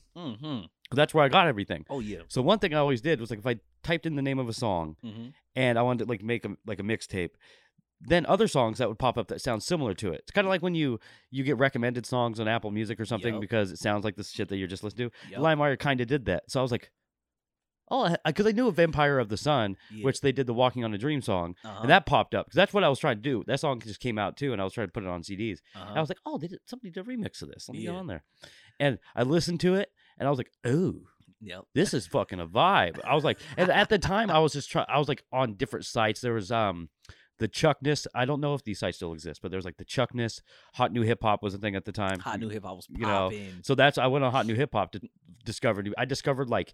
[0.94, 0.96] Mm-hmm.
[0.96, 1.86] 'Cause that's where I got everything.
[1.90, 2.20] Oh yeah.
[2.28, 4.48] So one thing I always did was like if I typed in the name of
[4.50, 5.28] a song Mm-hmm.
[5.56, 7.32] and I wanted to like make a like a mixtape,
[8.02, 10.20] then other songs that would pop up that sound similar to it.
[10.24, 11.00] It's kind of like when you
[11.32, 13.42] you get recommended songs on Apple Music or something Yup.
[13.42, 15.32] because it sounds like the shit that you're just listening to.
[15.32, 15.40] Yep.
[15.40, 16.44] LimeWire kind of did that.
[16.50, 16.92] So I was like,
[17.92, 20.04] oh, because I, knew of Empire of the Sun, Yeah.
[20.06, 21.82] which they did the Walking on a Dream song, uh-huh.
[21.82, 23.44] and that popped up because that's what I was trying to do.
[23.46, 25.60] That song just came out too, and I was trying to put it on CDs.
[25.76, 25.94] uh-huh.
[25.96, 27.70] I was like, oh, they did somebody did a remix of this.
[27.70, 27.92] Let me Yeah.
[27.92, 28.24] go on there,
[28.80, 30.96] and I listened to it, and I was like, oh,
[31.42, 31.64] Yep.
[31.76, 33.00] this is fucking a vibe.
[33.04, 34.86] I was like, and at the time, I was just trying.
[34.88, 36.22] I was like on different sites.
[36.22, 36.88] There was um,
[37.40, 38.08] the Chuckness.
[38.16, 40.42] I don't know if these sites still exist, but there was like the Chuckness.
[40.76, 42.20] Hot New Hip Hop was a thing at the time.
[42.20, 43.50] Hot new hip hop was you know, popping.
[43.64, 45.02] So that's I went on Hot New Hip Hop to
[45.44, 45.84] discover.
[45.84, 46.74] new- I discovered like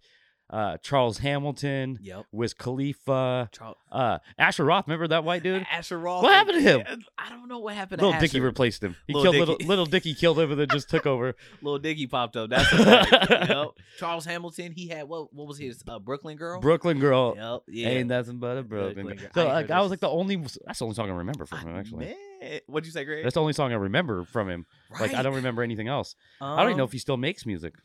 [0.50, 2.26] uh Charles Hamilton, Yep.
[2.32, 4.88] Wiz Khalifa, Charles, uh Asher Roth.
[4.88, 5.66] Remember that white dude?
[5.72, 6.24] Asher Roth.
[6.24, 7.04] What happened to him?
[7.18, 8.96] I don't know what happened Little to Dicky replaced him.
[9.08, 9.46] He Lil killed Dicky.
[9.46, 11.36] little little Dicky killed him and then just took over.
[11.62, 12.50] Little Dicky popped up.
[12.50, 13.68] That's yep.
[14.00, 14.72] Charles Hamilton.
[14.72, 15.34] He had what?
[15.34, 16.60] What was his uh, Brooklyn girl?
[16.62, 17.36] Brooklyn girl.
[17.36, 17.62] Yep.
[17.68, 17.90] Yeah.
[17.90, 19.06] Ain't nothing but a Brooklyn.
[19.06, 19.30] Brooklyn girl.
[19.34, 20.36] So I like, I was like the only.
[20.66, 21.76] That's the only song I remember from him.
[21.76, 23.24] Actually, Man, what'd you say, Greg?
[23.24, 24.66] that's the only song I remember from him.
[25.00, 26.16] Like I don't remember anything else.
[26.42, 27.76] I don't even know Um, if he still makes music.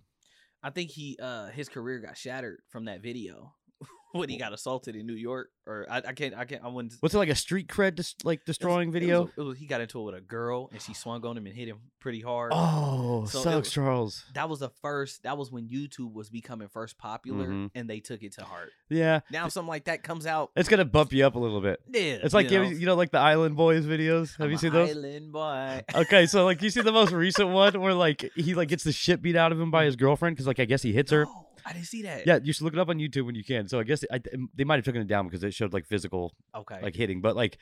[0.64, 3.52] I think he uh his career got shattered from that video
[4.12, 5.50] when he got assaulted in New York.
[5.66, 6.92] Or I, I can't I can't I wouldn't.
[7.00, 9.30] What's it like a street cred dis- like it was- destroying it was- video?
[9.36, 11.56] It was, he got into it with a girl and she swung on him and
[11.56, 12.52] hit him pretty hard.
[12.54, 14.24] Oh, So sucks, Charles.
[14.34, 15.22] That was the first.
[15.22, 17.70] That was when YouTube was becoming first popular, Mhm.
[17.74, 18.72] and they took it to heart.
[18.90, 20.50] Yeah, Now something like that comes out.
[20.54, 21.80] it's gonna bump you up a little bit.
[21.90, 24.36] Yeah, It's like you know, know, you know like the Island Boys videos.
[24.36, 24.90] Have I'm you seen those?
[24.90, 25.82] Island boy.
[25.94, 28.92] Okay, so like you see the most recent one where like he like gets the
[28.92, 31.24] shit beat out of him by his girlfriend because like I guess he hits her.
[31.24, 32.26] No, I didn't see that.
[32.26, 33.68] Yeah, you should look it up on YouTube when you can.
[33.68, 34.20] So I guess I,
[34.54, 36.80] they might have taken it down because it showed like physical Okay.
[36.82, 37.58] like hitting, but like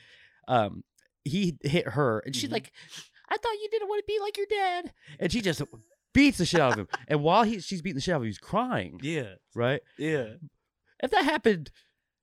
[0.48, 0.82] um
[1.24, 2.54] he hit her and she's Mhm.
[2.54, 2.72] like,
[3.28, 5.62] I thought you didn't want to be like your dad, and she just
[6.12, 6.88] beats the shit out of him.
[7.08, 8.98] And while he she's beating the shit out of him, he's crying.
[9.02, 9.34] yeah.
[9.54, 9.80] Right?
[9.98, 10.34] Yeah.
[11.02, 11.70] If that happened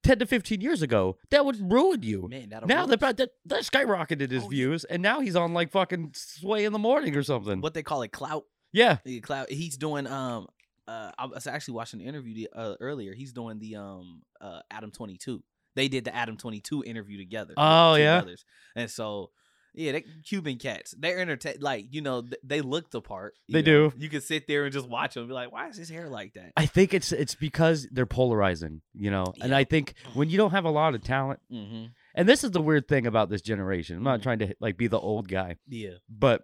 [0.03, 2.27] ten to fifteen years ago, that would ruin you.
[2.29, 6.12] Man, now that that that skyrocketed his Oh, views, and now he's on like fucking
[6.15, 7.62] sway in the morning or something.
[7.62, 8.45] what they call it clout.
[8.71, 8.97] Yeah.
[9.23, 9.49] Clout.
[9.49, 10.47] He's doing um.
[10.88, 13.13] Uh, I was actually watching the interview the, uh, earlier.
[13.13, 15.43] He's doing the um uh Adam Twenty Two.
[15.79, 17.53] They did the Adam Twenty Two interview together.
[17.55, 18.19] the Oh, yeah?
[18.19, 18.43] brothers.
[18.75, 19.31] and so
[19.75, 20.93] yeah, they Cuban cats.
[20.97, 23.35] They're entertain like you know th- they look the part.
[23.47, 23.91] They know.
[23.91, 23.93] do.
[23.97, 26.33] You can sit there and just watch them be like, why is his hair like
[26.33, 26.51] that?
[26.57, 29.25] I think it's it's because they're polarizing, you know.
[29.41, 31.85] And I think when you don't have a lot of talent, Mm-hmm.
[32.15, 33.95] and this is the weird thing about this generation.
[33.97, 34.23] I'm not Mhm.
[34.23, 36.41] trying to like be the old guy, Yeah, but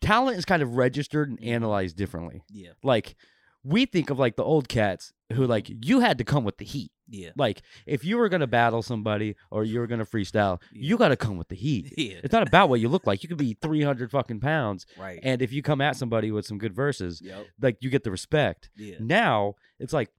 [0.00, 1.48] talent is kind of registered and Mhm.
[1.48, 2.42] analyzed differently.
[2.50, 3.16] yeah, Like
[3.66, 6.64] we think of like the old cats who like you had to come with the
[6.64, 6.92] heat.
[7.08, 10.88] yeah, Like if you were gonna battle somebody or you were gonna freestyle, Yeah.
[10.90, 11.92] you got to come with the heat.
[11.98, 12.20] yeah.
[12.22, 13.22] It's not about what you look like.
[13.24, 15.18] You could be 300 fucking pounds, Right.
[15.22, 17.46] and if you come at somebody with some good verses, yep.
[17.60, 18.70] like you get the respect.
[18.76, 18.96] Yeah.
[19.00, 20.10] Now it's like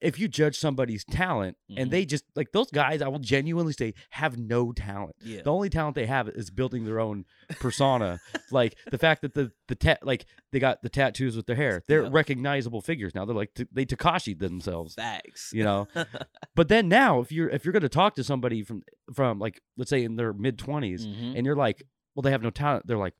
[0.00, 1.74] if you judge somebody's talent Mhm.
[1.80, 5.16] and they just like those guys, I will genuinely say have no talent.
[5.24, 5.42] Yeah.
[5.42, 7.24] The only talent they have is building their own
[7.60, 8.20] persona.
[8.50, 11.82] like the fact that the the ta- like they got the tattoos with their hair,
[11.88, 12.12] they're Yep.
[12.12, 13.24] recognizable figures now.
[13.24, 15.50] They're like t- they Takashi themselves, Facts.
[15.54, 15.88] you know.
[16.54, 18.82] but then now, if you're if you're gonna talk to somebody from
[19.14, 21.36] from like let's say in their mid 20s Mhm.
[21.36, 22.86] and you're like, well, they have no talent.
[22.86, 23.14] They're like,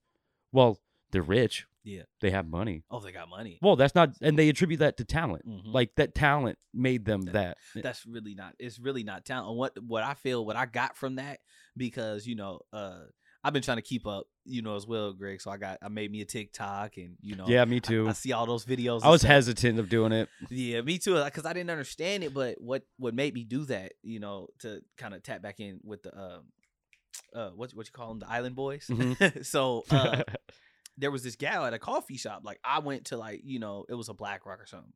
[0.52, 0.78] well,
[1.10, 1.66] they're rich.
[1.86, 2.02] Yeah.
[2.20, 2.82] They have money.
[2.90, 3.58] Oh, they got money.
[3.62, 5.46] Well, that's not, and they attribute that to talent.
[5.48, 5.72] Mhm.
[5.72, 7.32] Like that talent made them That-
[7.74, 7.82] that.
[7.82, 11.14] that's really not it's really not talent what what i feel what i got from
[11.16, 11.38] that
[11.74, 12.98] because you know uh
[13.42, 15.88] i've been trying to keep up you know as well greg so i got i
[15.88, 18.06] made me a tiktok and you know yeah, me too.
[18.06, 19.30] I see all those videos I was stuff.
[19.30, 20.28] hesitant of doing it.
[20.50, 23.92] yeah me too because i didn't understand it but what what made me do that
[24.02, 26.42] you know to kind of tap back in with the um
[27.34, 29.46] uh what what you call them the island boys Mhm.
[29.54, 30.22] so uh
[30.98, 32.42] there was this gal at a coffee shop.
[32.44, 34.92] Like I went to like you know it was a Black Rock or something,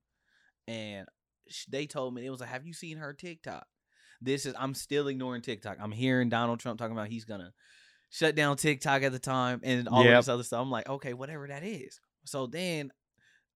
[0.68, 1.06] and
[1.68, 3.66] they told me it was like, "Have you seen her TikTok?"
[4.20, 5.78] This is I'm still ignoring TikTok.
[5.80, 7.52] I'm hearing Donald Trump talking about he's gonna
[8.10, 10.18] shut down TikTok at the time and all Yep.
[10.18, 10.60] of this other stuff.
[10.60, 12.00] I'm like, okay, whatever that is.
[12.24, 12.90] So then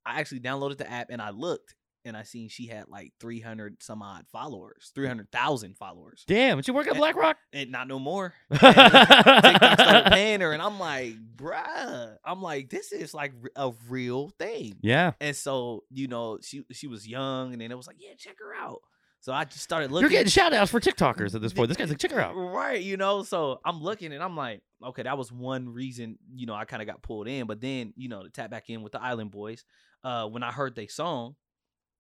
[0.07, 3.83] I actually downloaded the app and I looked and I seen she had like 300
[3.83, 7.37] some odd followers, 300,000 followers, Damn, did you work at Eh, BlackRock?
[7.53, 8.35] and not no more.
[8.51, 14.31] TikTok started paying her, and I'm like, bruh, I'm like, this is like a real
[14.39, 14.77] thing.
[14.83, 18.15] yeah, And so, you know, she she was young, and then it was like, yeah,
[18.17, 18.81] check her out.
[19.21, 20.03] So I just started looking.
[20.03, 21.69] you're getting shout outs for TikTokers at this point.
[21.69, 22.35] This guy's like, check her out.
[22.35, 26.45] Right, you know, so I'm looking and I'm like, okay, that was one reason, you
[26.45, 27.47] know, I kind of got pulled in.
[27.47, 29.65] But then, you know, to tap back in with the Island Boys,
[30.03, 31.37] uh, when I heard they song,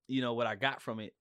[0.06, 1.12] you know, what I got from it,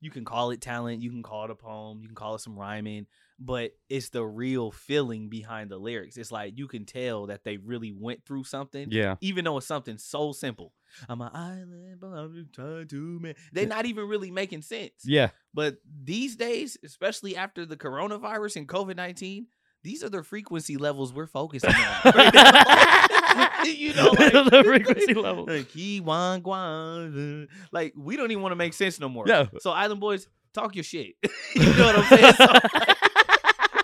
[0.00, 2.40] you can call it talent, you can call it a poem, you can call it
[2.40, 3.06] some rhyming,
[3.38, 6.16] but it's the real feeling behind the lyrics.
[6.16, 9.66] It's like you can tell that they really went through something Yeah, even though it's
[9.66, 10.72] something so simple.
[11.08, 13.34] I'm an island, but I'm just trying to man.
[13.52, 14.92] They're not even really making sense.
[15.04, 15.30] yeah.
[15.54, 19.46] But these days, especially after the coronavirus and COVID nineteen,
[19.84, 22.00] these are the frequency levels we're focusing on.
[23.78, 25.46] you know, like, the frequency level.
[25.46, 25.68] like
[26.04, 29.26] wan guan, uh, like we don't even want to make sense no more.
[29.26, 29.48] No.
[29.60, 31.14] So Island Boys, talk your shit.
[31.54, 32.34] you know what I'm saying?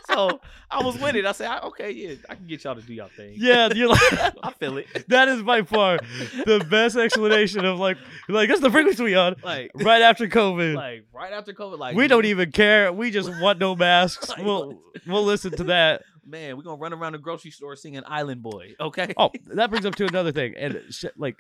[0.09, 1.25] So, so I was with it.
[1.25, 3.35] I said, okay, yeah, I can get y'all to do y'all thing.
[3.37, 4.01] Yeah, you're like
[4.43, 4.87] I feel it.
[5.09, 5.99] that is by far
[6.45, 7.97] the best explanation of like
[8.29, 10.75] like that's the frequency we on Like, right after COVID.
[10.75, 12.93] like right after COVID, like we don't even care.
[12.93, 14.29] We just want no masks.
[14.29, 16.03] Like, We'll we'll listen to that.
[16.29, 18.75] Man, we're gonna run around the grocery store singing Island Boy.
[18.81, 19.13] Okay.
[19.17, 20.55] Oh, that brings up to another thing.
[20.57, 21.37] And sh- like,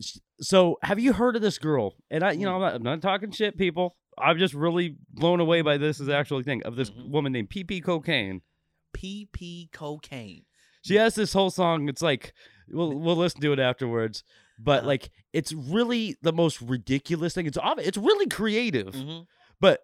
[0.00, 1.94] sh- so have you heard of this girl?
[2.10, 3.96] And I, you know, I'm not, I'm not talking shit, people.
[4.18, 7.10] I'm just really blown away by this as actually thing of this Mhm.
[7.10, 8.42] woman named PP Cocaine.
[8.96, 10.44] PP cocaine.
[10.82, 11.88] She has this whole song.
[11.88, 12.32] It's like
[12.68, 14.22] we'll we'll listen to it afterwards.
[14.58, 14.88] But Uh-huh.
[14.88, 17.46] like, it's really the most ridiculous thing.
[17.46, 17.88] It's obvious.
[17.88, 18.94] It's really creative.
[18.94, 19.26] Mhm.
[19.60, 19.80] but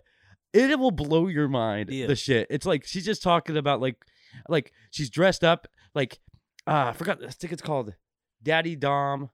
[0.53, 2.07] it will blow your mind Yeah.
[2.07, 3.96] the shit it's like she's just talking about like
[4.48, 6.18] like she's dressed up like
[6.66, 7.94] ah i forgot i think it's called
[8.42, 9.31] daddy dom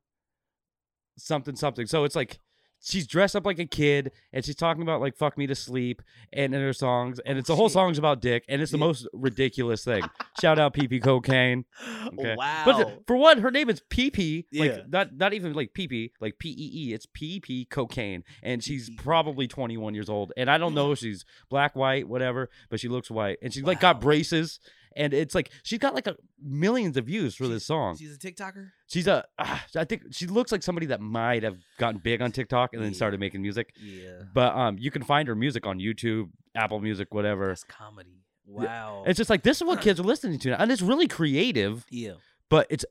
[1.17, 1.87] something something.
[1.87, 2.39] So it's like
[2.81, 6.03] she's dressed up like a kid and she's talking about like fuck me to sleep
[6.33, 9.07] and in her songs and it's the whole song's about dick and it's the most
[9.15, 10.03] ridiculous thing.
[10.41, 11.65] Shout out pp cocaine.
[12.19, 12.35] Okay.
[12.37, 12.63] Wow.
[12.67, 14.63] but for one her name is pp Yeah.
[14.65, 18.23] like not not even like pp like p-e-e it's pp cocaine.
[18.43, 22.51] And she's probably 21 years old and i don't know if she's black white whatever
[22.71, 23.39] but she looks white.
[23.43, 24.61] And she's like got braces
[24.97, 28.19] and it's like she's got like a millions of views for this song She's a
[28.19, 28.69] TikToker.
[28.87, 32.33] she's a ah, i think she looks like somebody that might have gotten big on
[32.33, 32.97] tiktok and then Yeah.
[32.97, 34.23] started making music Yeah.
[34.35, 38.23] but um you can find her music on youtube apple music whatever That's comedy.
[38.47, 39.05] Wow.
[39.07, 41.85] it's just like this is what kids are listening to now and it's really creative
[41.91, 42.13] yeah.
[42.51, 42.85] but it's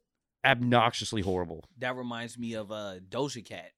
[0.45, 3.71] obnoxiously horrible That reminds me of uh Doja Cat.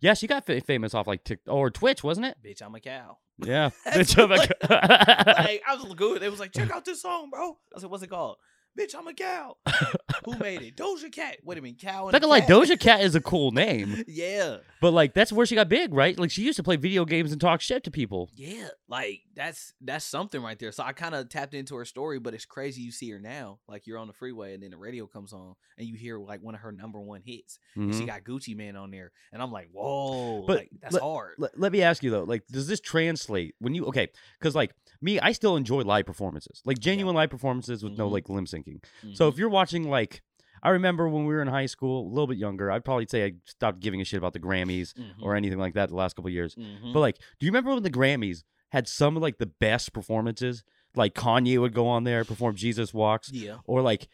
[0.00, 2.36] Yeah, she got fa- famous off like TikTok or Twitch, wasn't it?
[2.44, 3.16] Bitch, I'm a cow.
[3.44, 3.70] Yeah.
[3.86, 6.22] Bitch, I'm a what- co- like I was good.
[6.22, 7.56] It was like, check out this song, bro.
[7.76, 8.36] I said, what's it called?
[8.80, 9.56] Bitch, I'm a cow.
[10.24, 10.76] Who made it?
[10.76, 11.36] Doja Cat.
[11.44, 12.40] Wait a minute, cow and Not a gonna lie.
[12.40, 16.18] Doja Cat is a cool name, yeah, but like that's where she got big, right?
[16.18, 18.30] Like she used to play video games and talk shit to people.
[18.34, 18.68] yeah.
[18.88, 20.72] Like that's that's something right there.
[20.72, 22.82] So I kind of tapped into her story, but it's crazy.
[22.82, 25.54] You see her now, like you're on the freeway, and then the radio comes on,
[25.78, 27.58] and you hear like one of her number one hits.
[27.76, 27.98] and Mhm.
[27.98, 31.34] She got Gucci Mane on there, and I'm like, whoa, But like, that's let- hard.
[31.38, 34.08] Let, let me ask you though, like, does this translate when you okay?
[34.38, 38.12] Because like me, I still enjoy live performances, like genuine live performances with no Mhm.
[38.12, 38.82] like limp syncing.
[39.14, 40.22] So if you're watching like,
[40.62, 43.24] I remember when we were in high school, a little bit younger, I'd probably say
[43.24, 45.22] I stopped giving a shit about the Grammys Mm-hmm.
[45.22, 46.54] or anything like that the last couple of years.
[46.54, 46.92] Mhm.
[46.92, 50.62] But like, do you remember when the Grammys had some of like the best performances?
[50.96, 54.08] Like Kanye would go on there perform Jesus Walks, yeah, or like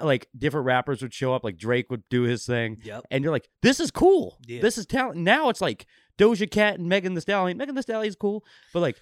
[0.00, 1.42] like different rappers would show up.
[1.42, 4.38] Like Drake would do his thing, yep, and you're like, this is cool.
[4.46, 4.60] Yeah.
[4.62, 5.16] This is talent.
[5.18, 5.86] Now it's like
[6.18, 7.58] Doja Cat and Megan Thee Stallion.
[7.58, 8.96] Megan Thee Stallion's cool, but like.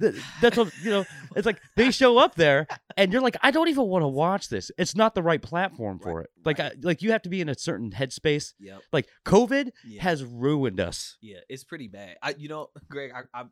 [0.00, 1.04] Th- That's what you know.
[1.36, 4.48] It's like they show up there, and you're like, I don't even want to watch
[4.48, 4.70] this.
[4.78, 6.30] It's not the right platform for Right, it.
[6.44, 6.72] Like, right.
[6.72, 8.54] I, like you have to be in a certain headspace.
[8.58, 8.82] yep.
[8.92, 10.02] Like COVID Yeah.
[10.02, 11.16] has ruined us.
[11.20, 12.16] Yeah, it's pretty bad.
[12.22, 13.44] I, you know, Greg, I, I,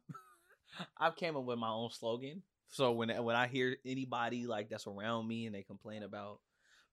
[0.99, 2.43] I came up with my own slogan.
[2.69, 6.41] So when when I hear anybody like that's around me and they complain about,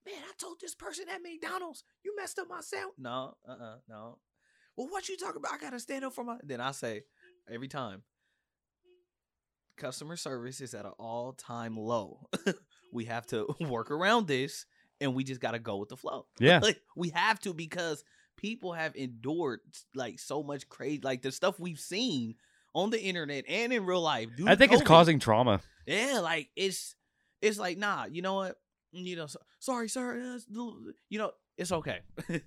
[0.04, 2.94] man, I told this person at McDonald's you messed up my sandwich.
[2.98, 4.18] No, uh, uh no.
[4.76, 5.52] Well, what you talking about?
[5.54, 6.36] I gotta stand up for my.
[6.42, 7.04] Then I say
[7.50, 8.02] every time,
[9.80, 12.28] customer service is at an all time low.
[12.92, 14.66] we have to work around this,
[15.00, 16.26] and we just gotta go with the flow.
[16.38, 16.58] Yeah.
[16.62, 18.04] like we have to because
[18.36, 19.60] people have endured
[19.94, 22.34] like so much crazy like the stuff we've seen
[22.74, 25.60] on the internet and in real life I to think it's causing trauma.
[25.86, 26.94] yeah like it's
[27.42, 28.56] it's like nah you know what
[28.96, 31.98] mm, you know so, sorry sir you know it's okay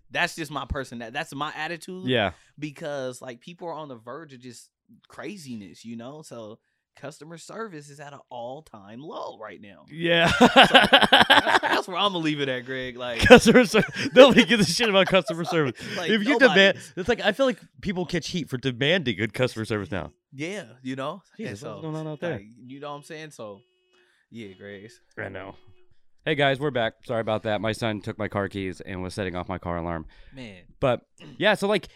[0.09, 2.31] that's just my person that that's my attitude Yeah.
[2.57, 4.71] because like people are on the verge of just
[5.07, 6.57] craziness you know so
[6.95, 10.31] customer service is at an all-time low right now Yeah.
[10.39, 10.51] that's,
[11.61, 13.89] that's where i'm gonna leave it at greg like customer service.
[14.13, 15.73] Nobody gives a shit about customer service.
[15.97, 16.49] Like, if you nobody.
[16.49, 20.11] demand, it's like I feel like people catch heat for demanding good customer service now.
[20.31, 21.21] Yeah, you know.
[21.37, 22.33] And Jesus, what's so, going on out there?
[22.33, 23.31] like, you know what I'm saying?
[23.31, 23.61] So,
[24.31, 24.99] yeah, Grace.
[25.17, 25.55] I know.
[26.25, 26.93] Hey guys, we're back.
[27.05, 27.59] Sorry about that.
[27.61, 30.05] My son took my car keys and was setting off my car alarm.
[30.33, 31.01] Man, But
[31.37, 31.89] yeah, so like,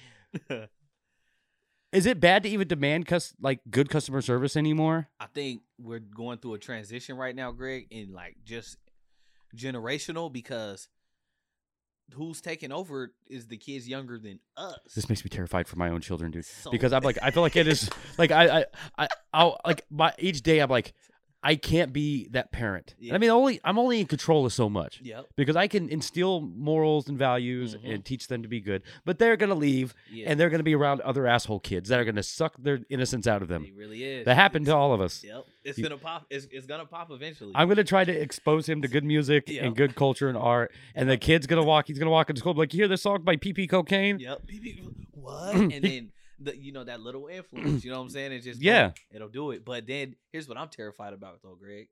[1.98, 5.10] is it bad to even demand cus- like good customer service anymore?
[5.20, 8.78] I think we're going through a transition right now, Greg, in like just
[9.56, 10.88] generational because
[12.14, 14.78] who's taking over is the kids younger than us.
[14.96, 16.46] This makes me terrified for my own children, dude.
[16.46, 18.66] So- Because I'm like, I feel like it is like I I
[18.98, 20.94] I I'll like my each day I'm like,
[21.44, 22.96] I can't be that parent.
[23.00, 25.00] And I mean, only I'm only in control of so much.
[25.04, 25.28] Yep.
[25.36, 27.94] because I can instill morals and values Mhm.
[27.94, 28.82] and teach them to be good.
[29.06, 30.30] But they're gonna leave Yeah.
[30.32, 33.42] and they're gonna be around other asshole kids that are gonna suck their innocence out
[33.44, 33.66] of them.
[33.66, 34.26] it really is.
[34.26, 35.24] That happened to all of us.
[35.24, 35.46] Yep.
[35.64, 36.26] It's You- gonna pop.
[36.30, 37.52] It's, it's gonna pop eventually.
[37.56, 39.64] I'm gonna try to expose him to good music Yep.
[39.64, 40.72] and good culture and art.
[40.96, 41.88] And the kid's gonna walk.
[41.88, 42.54] He's gonna walk into school.
[42.56, 44.20] be Like, you hear this song by PP Cocaine?
[44.20, 44.42] Yep.
[45.14, 45.56] What?
[45.56, 47.84] and then the you know that little influence.
[47.84, 48.32] You know what I'm saying?
[48.32, 48.92] It's just Yeah.
[49.12, 49.66] it'll do it.
[49.66, 51.88] But then here's what I'm terrified about though, Greg.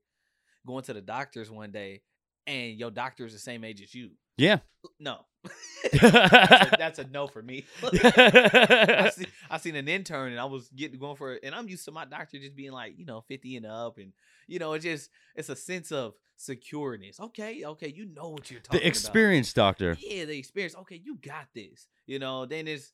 [0.66, 2.02] going to the doctors one day,
[2.46, 4.10] and your doctor is the same age as you.
[4.38, 4.58] Yeah.
[5.00, 5.20] No,
[5.92, 7.64] that's, a, that's a no for me.
[7.82, 11.68] I, see, I seen an intern and I was getting going for it, and I'm
[11.68, 14.12] used to my doctor just being like, you know, 50 and up, and
[14.46, 17.18] you know, it's just it's a sense of secureness.
[17.20, 19.96] Okay, okay, you know what you're talking the experienced doctor.
[20.00, 20.76] Yeah, the experience.
[20.76, 21.88] Okay, you got this.
[22.06, 22.92] You know, then it's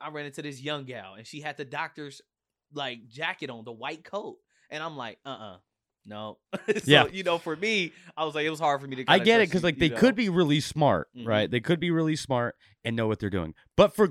[0.00, 2.20] I ran into this young gal and she had the doctor's
[2.72, 4.38] like jacket on, the white coat,
[4.70, 5.56] and I'm like, uh uh
[6.04, 7.06] No, so, Yeah.
[7.12, 9.04] you know, for me, I was like, it was hard for me to.
[9.06, 9.96] I get it because like they know?
[9.96, 11.26] could be really smart, Mhm.
[11.26, 11.50] right?
[11.50, 13.54] They could be really smart and know what they're doing.
[13.76, 14.10] But for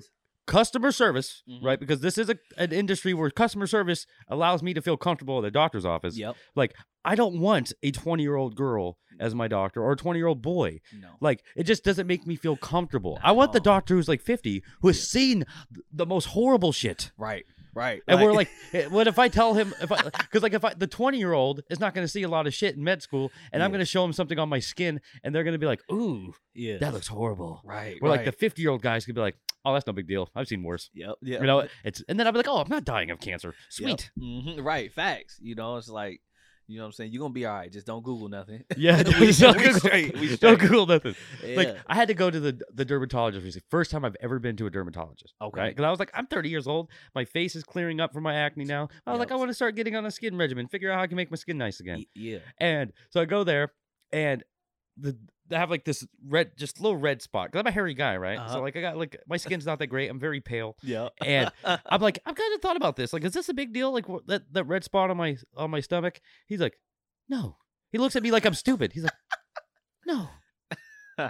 [0.51, 1.63] customer service, Mhm.
[1.63, 1.79] right?
[1.79, 5.45] Because this is a, an industry where customer service allows me to feel comfortable at
[5.45, 6.17] a doctor's office.
[6.17, 6.35] Yep.
[6.55, 10.19] Like I don't want a 20 year old girl as my doctor or a 20
[10.19, 10.79] year old boy.
[10.99, 11.07] No.
[11.21, 13.17] Like it just doesn't make me feel comfortable.
[13.23, 15.03] I want the doctor who's like 50 who has Yeah.
[15.19, 15.45] seen
[15.91, 17.11] the most horrible shit.
[17.17, 17.45] Right.
[17.73, 18.01] Right.
[18.05, 20.73] And we're like, eh, what if I tell him if I because like if I
[20.73, 23.01] the 20 year old is not going to see a lot of shit in med
[23.01, 25.59] school and I'm going to show him something on my skin and they're going to
[25.59, 26.77] be like, ooh, yeah.
[26.79, 27.61] that looks horrible.
[27.63, 27.95] right.
[28.01, 28.17] Where right.
[28.17, 30.29] like the 50 year old guys could be like, oh, that's no big deal.
[30.35, 30.89] I've seen worse.
[30.93, 31.15] Yep.
[31.21, 31.41] Yeah.
[31.41, 33.53] You know, it's and then I'll be like, oh, I'm not dying of cancer.
[33.69, 34.11] Sweet.
[34.19, 34.91] hmm Right.
[34.91, 35.39] Facts.
[35.41, 36.21] You know, it's like,
[36.67, 37.11] you know what I'm saying?
[37.11, 37.71] You're going to be all right.
[37.71, 38.63] Just don't Google nothing.
[38.77, 40.17] Yeah, we, don't we Google- straight.
[40.17, 40.57] We Don't.
[40.59, 41.15] Google nothing.
[41.45, 41.55] Yeah.
[41.57, 43.65] Like I had to go to the the dermatologist recently.
[43.69, 45.33] First time I've ever been to a dermatologist.
[45.41, 45.59] Okay.
[45.59, 45.69] Right?
[45.75, 46.89] Because I was like, I'm 30 years old.
[47.13, 48.87] My face is clearing up from my acne now.
[49.05, 51.01] I was like, I want to start getting on a skin regimen, figure out how
[51.03, 51.97] I can make my skin nice again.
[51.97, 52.37] Y- yeah.
[52.57, 53.73] And so I go there,
[54.13, 54.41] and
[54.97, 55.17] the
[55.51, 57.51] have like this red, just little red spot.
[57.51, 58.37] Cause I'm a hairy guy, right?
[58.37, 58.53] Uh-huh.
[58.53, 60.09] So like I got like my skin's not that great.
[60.09, 60.75] I'm very pale.
[60.83, 61.09] Yeah.
[61.25, 61.51] And
[61.85, 63.13] I'm like, I've kind of thought about this.
[63.13, 63.91] Like, is this a big deal?
[63.91, 66.19] Like that that red spot on my on my stomach?
[66.47, 66.79] He's like,
[67.29, 67.57] no.
[67.91, 68.93] He looks at me like I'm stupid.
[68.93, 69.13] He's like,
[70.05, 70.29] no.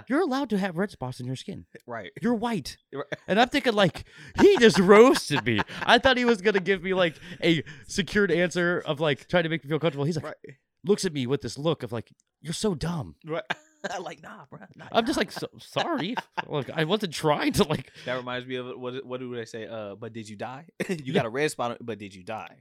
[0.08, 1.66] You're allowed to have red spots in your skin.
[1.86, 2.12] right.
[2.22, 2.78] You're white.
[2.94, 3.04] Right.
[3.28, 4.04] And I'm thinking like
[4.40, 5.60] he just roasted me.
[5.82, 9.48] I thought he was gonna give me like a secured answer of like trying to
[9.50, 10.04] make me feel comfortable.
[10.04, 10.36] He's like Right.
[10.84, 13.16] looks at me with this look of like, you're so dumb.
[13.26, 13.42] Right.
[14.00, 14.60] like, nah, bro.
[14.76, 16.14] Nah, I'm just like so, sorry.
[16.46, 19.04] like I wasn't trying to like That reminds me of what?
[19.04, 19.66] What do they say?
[19.66, 20.66] Uh, but did you die?
[20.88, 22.56] you got a red spot, but did you die?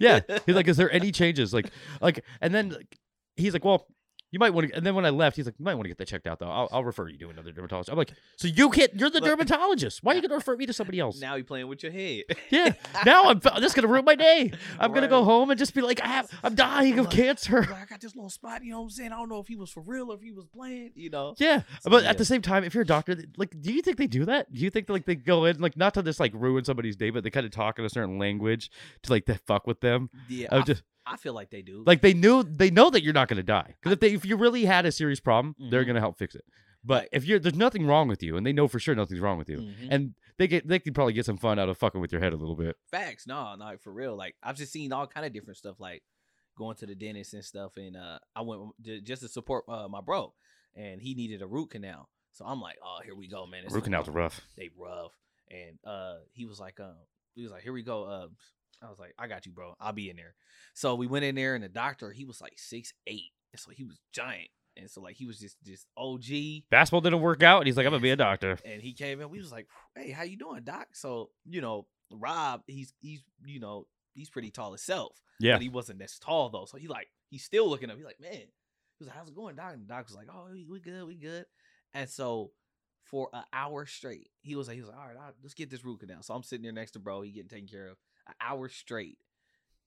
[0.00, 0.20] yeah.
[0.44, 1.54] He's like, is there any changes?
[1.54, 2.98] Like, like, and then like,
[3.36, 3.86] he's like, well,
[4.36, 4.76] you might want to.
[4.76, 6.38] And then when I left, he's like, you might want to get that checked out
[6.40, 6.50] though.
[6.50, 7.90] I'll, I'll refer you to another dermatologist.
[7.90, 8.92] I'm like, so you can't.
[8.94, 10.04] You're the dermatologist.
[10.04, 11.18] Why are you gonna refer me to somebody else?
[11.18, 12.24] now you're playing with your head.
[12.50, 12.74] Yeah.
[13.06, 13.38] Now I'm.
[13.38, 14.52] This is gonna ruin my day.
[14.78, 16.30] I'm gonna go home and just be like, I have.
[16.44, 17.60] I'm dying of Like- cancer.
[17.62, 18.62] Like, I got this little spot.
[18.62, 19.12] You know what I'm saying?
[19.12, 20.90] I don't know if he was for real or if he was playing.
[20.94, 21.34] You know?
[21.38, 22.10] Yeah, So, but yeah.
[22.10, 24.52] at the same time, if you're a doctor, like, do you think they do that?
[24.52, 27.08] Do you think like they go in, like, not to just like ruin somebody's day,
[27.10, 28.70] but they kind of talk in a certain language
[29.04, 30.10] to like to fuck with them?
[30.28, 30.48] Yeah.
[30.52, 31.84] I I, just I feel like they do.
[31.86, 34.36] like they knew they know that you're not gonna die because if they if you
[34.36, 35.86] really had a serious problem, they're Mhm.
[35.86, 36.44] gonna help fix it.
[36.82, 39.38] But if you're there's nothing wrong with you, and they know for sure nothing's wrong
[39.38, 39.88] with you, Mhm.
[39.92, 42.32] and they get they could probably get some fun out of fucking with your head
[42.32, 42.76] a little bit.
[42.90, 43.26] Facts.
[43.28, 44.16] No, no, for real.
[44.16, 46.02] Like I've just seen all kind of different stuff, like
[46.58, 47.76] going to the dentist and stuff.
[47.76, 48.72] And uh, I went
[49.04, 50.34] just to support uh, my bro,
[50.74, 52.08] and he needed a root canal.
[52.32, 53.64] So I'm like, oh, here we go, man.
[53.64, 54.40] It's Root like, canals are rough.
[54.56, 55.12] They rough.
[55.50, 56.96] And uh, he was like, um,
[57.34, 58.04] he was like, here we go.
[58.04, 58.26] Uh,
[58.82, 59.74] I was like, I got you, bro.
[59.80, 60.34] I'll be in there.
[60.74, 63.70] So we went in there, and the doctor, he was like six eight, and so
[63.70, 64.48] he was giant.
[64.76, 66.64] And so like he was just just OG.
[66.70, 68.58] Basketball didn't work out, and he's like, I'm gonna be a doctor.
[68.64, 69.30] and he came in.
[69.30, 73.58] We was like, "Hey, how you doing, Doc?" So you know, Rob, he's he's you
[73.58, 76.66] know he's pretty tall himself, Yeah, but he wasn't this tall though.
[76.66, 77.96] So he like he's still looking up.
[77.96, 78.44] He's like, "Man," he
[79.00, 81.14] was like, "How's it going, Doc?" And Doc was like, "Oh, we, we good, we
[81.14, 81.46] good."
[81.94, 82.50] And so
[83.04, 85.54] for an hour straight, he was like, he was like, "All right, all right, let's
[85.54, 87.22] get this root canal." So I'm sitting there next to bro.
[87.22, 87.96] He getting taken care of.
[88.28, 89.18] An hour straight,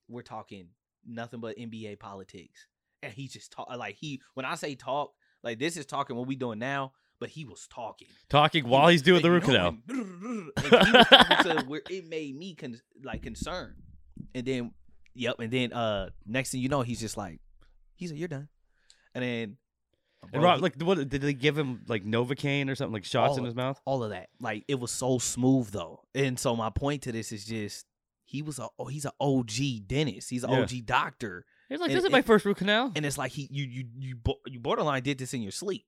[0.08, 0.68] we're talking
[1.06, 2.68] nothing but NBA politics,
[3.04, 6.28] and he just talk like he when I say talk, like this is talking what
[6.28, 6.94] we doing now.
[7.20, 9.76] But he was talking talking while he's doing the root canal.
[9.90, 13.76] he was where it made me con- like concerned.
[14.34, 14.72] And then,
[15.14, 15.36] yep.
[15.40, 17.42] And then, uh, next thing you know, he's just like,
[17.96, 18.48] he's like, you're done.
[19.14, 19.58] And then,
[20.32, 23.40] And Rob, like, what did they give him like Novocaine or something like shots in
[23.40, 23.82] All his mouth?
[23.86, 26.02] all of that, like it was so smooth though.
[26.16, 27.86] And so my point to this is just
[28.30, 30.30] he was a oh he's an OG dentist.
[30.30, 30.60] He's an Yeah.
[30.62, 31.46] OG doctor.
[31.68, 32.92] He's like, and- this is my first root canal.
[32.96, 34.16] And it's like he you you you
[34.48, 35.86] you borderline did this in your sleep.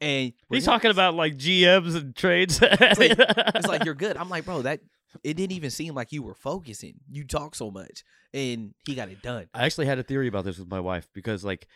[0.00, 2.60] And He's talking about like GMs and trades.
[2.62, 4.16] it's like you're good.
[4.16, 4.80] I'm like, bro, that
[5.24, 6.94] it didn't even seem like you were focusing.
[7.10, 9.48] You talk so much, and he got it done.
[9.54, 11.66] I actually had a theory about this with my wife because like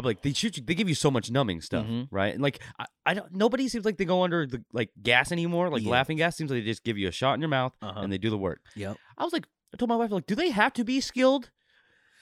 [0.00, 2.08] I'm like they shoot you, they give you so much numbing stuff, Mhm.
[2.10, 2.32] right?
[2.34, 5.68] And like I, I don't nobody seems like they go under the like gas anymore,
[5.68, 5.90] like Yeah.
[5.90, 8.00] laughing gas seems like they just give you a shot in your mouth Uh-huh.
[8.00, 8.60] and they do the work.
[8.74, 11.50] Yeah, I was like I told my wife like do they have to be skilled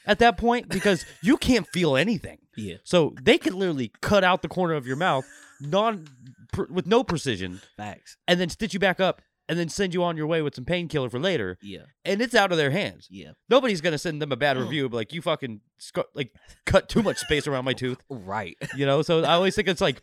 [0.07, 2.39] at that point because you can't feel anything.
[2.57, 2.77] Yeah.
[2.85, 5.25] So they could literally cut out the corner of your mouth
[5.61, 6.07] non
[6.53, 8.17] per, with no precision Facts.
[8.27, 10.65] and then stitch you back up and then send you on your way with some
[10.65, 13.09] painkiller for later, Yeah, and it's out of their hands.
[13.11, 14.65] yeah, Nobody's gonna send them a bad hmm.
[14.65, 16.35] review, but like you fucking sc- like
[16.67, 18.57] cut too much space around my tooth, right.
[18.77, 19.01] you know.
[19.03, 20.03] So I always think it's like.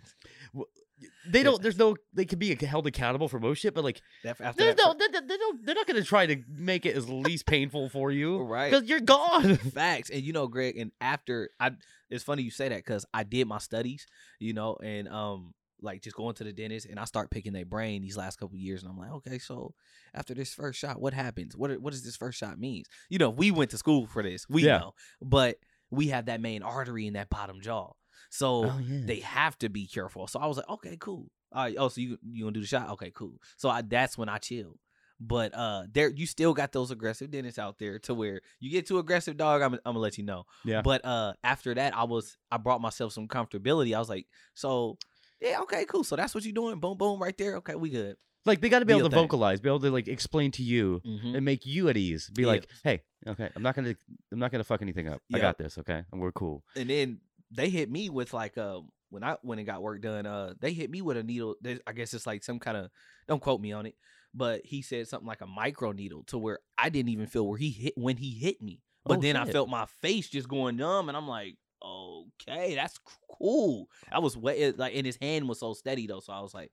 [1.27, 1.61] They don't.
[1.61, 1.95] There's no.
[2.13, 4.93] They can be held accountable for most shit, but like, After there's no.
[4.93, 5.65] They, they- don't.
[5.65, 8.71] They're not gonna try to make it as least painful for you, Right.
[8.71, 9.55] Because you're gone.
[9.73, 10.09] Facts.
[10.09, 11.71] And you know, Greg, and after I
[12.09, 14.05] it's funny you say that because I did my studies,
[14.39, 17.65] you know, and um like just going to the dentist and I start picking their
[17.65, 19.73] brain these last couple years and I'm like, okay, so
[20.13, 21.57] after this first shot, what happens?
[21.57, 22.87] What what does this first shot means?
[23.09, 24.47] You know, we went to school for this.
[24.49, 24.77] We Yeah.
[24.77, 24.93] know.
[25.21, 25.57] But
[25.91, 27.91] we have that main artery in that bottom jaw.
[28.35, 29.01] So Oh, yeah.
[29.05, 30.27] they have to be careful.
[30.27, 31.27] So I was like, okay, cool.
[31.51, 32.89] All right, oh, so you you gonna do the shot?
[32.91, 33.39] Okay, cool.
[33.57, 34.77] So I that's when I chill.
[35.19, 38.85] But uh there you still got those aggressive dentists out there to where you get
[38.85, 40.45] too aggressive, dog, I'm, I'm gonna let you know.
[40.65, 40.81] Yeah.
[40.81, 43.95] But uh after that I was I brought myself some comfortability.
[43.95, 44.97] I was like, so
[45.41, 46.03] yeah, okay, cool.
[46.03, 46.79] So that's what you're doing.
[46.79, 47.55] Boom, boom, right there.
[47.57, 48.17] Okay, we good.
[48.45, 49.23] Like they got to be able to thing.
[49.23, 51.35] vocalize, be able to like explain to you Mm-hmm.
[51.35, 52.29] and make you at ease.
[52.29, 52.47] Be Yeah.
[52.49, 53.95] like, hey, okay, I'm not gonna,
[54.31, 55.21] I'm not gonna fuck anything up.
[55.33, 56.63] I got this, okay, and we're cool.
[56.75, 57.19] And then
[57.55, 58.79] they hit me with like uh
[59.09, 61.55] when I when it got work done, uh they hit me with a needle.
[61.87, 62.89] I guess it's like some kind of
[63.27, 63.95] don't quote me on it,
[64.33, 67.57] but he said something like a micro needle to where I didn't even feel where
[67.57, 68.81] he hit when he hit me.
[69.05, 72.99] But Oh, then I felt my face just going numb, and I'm like, okay, that's
[73.37, 73.87] cool.
[74.11, 76.71] I was wet, like, and his hand was so steady though, so I was like,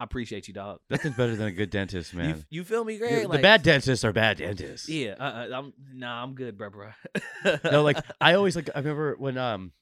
[0.00, 0.80] I appreciate you, dog.
[0.90, 2.44] Nothing's better than a good dentist, man.
[2.50, 3.30] you feel me, You- Greg?
[3.30, 4.88] the bad dentists are bad dentists.
[4.88, 5.14] yeah.
[5.18, 6.88] Uh, uh, I'm nah, I'm good, bro, bro.
[7.70, 8.68] no, like I always like.
[8.74, 9.72] I remember when um,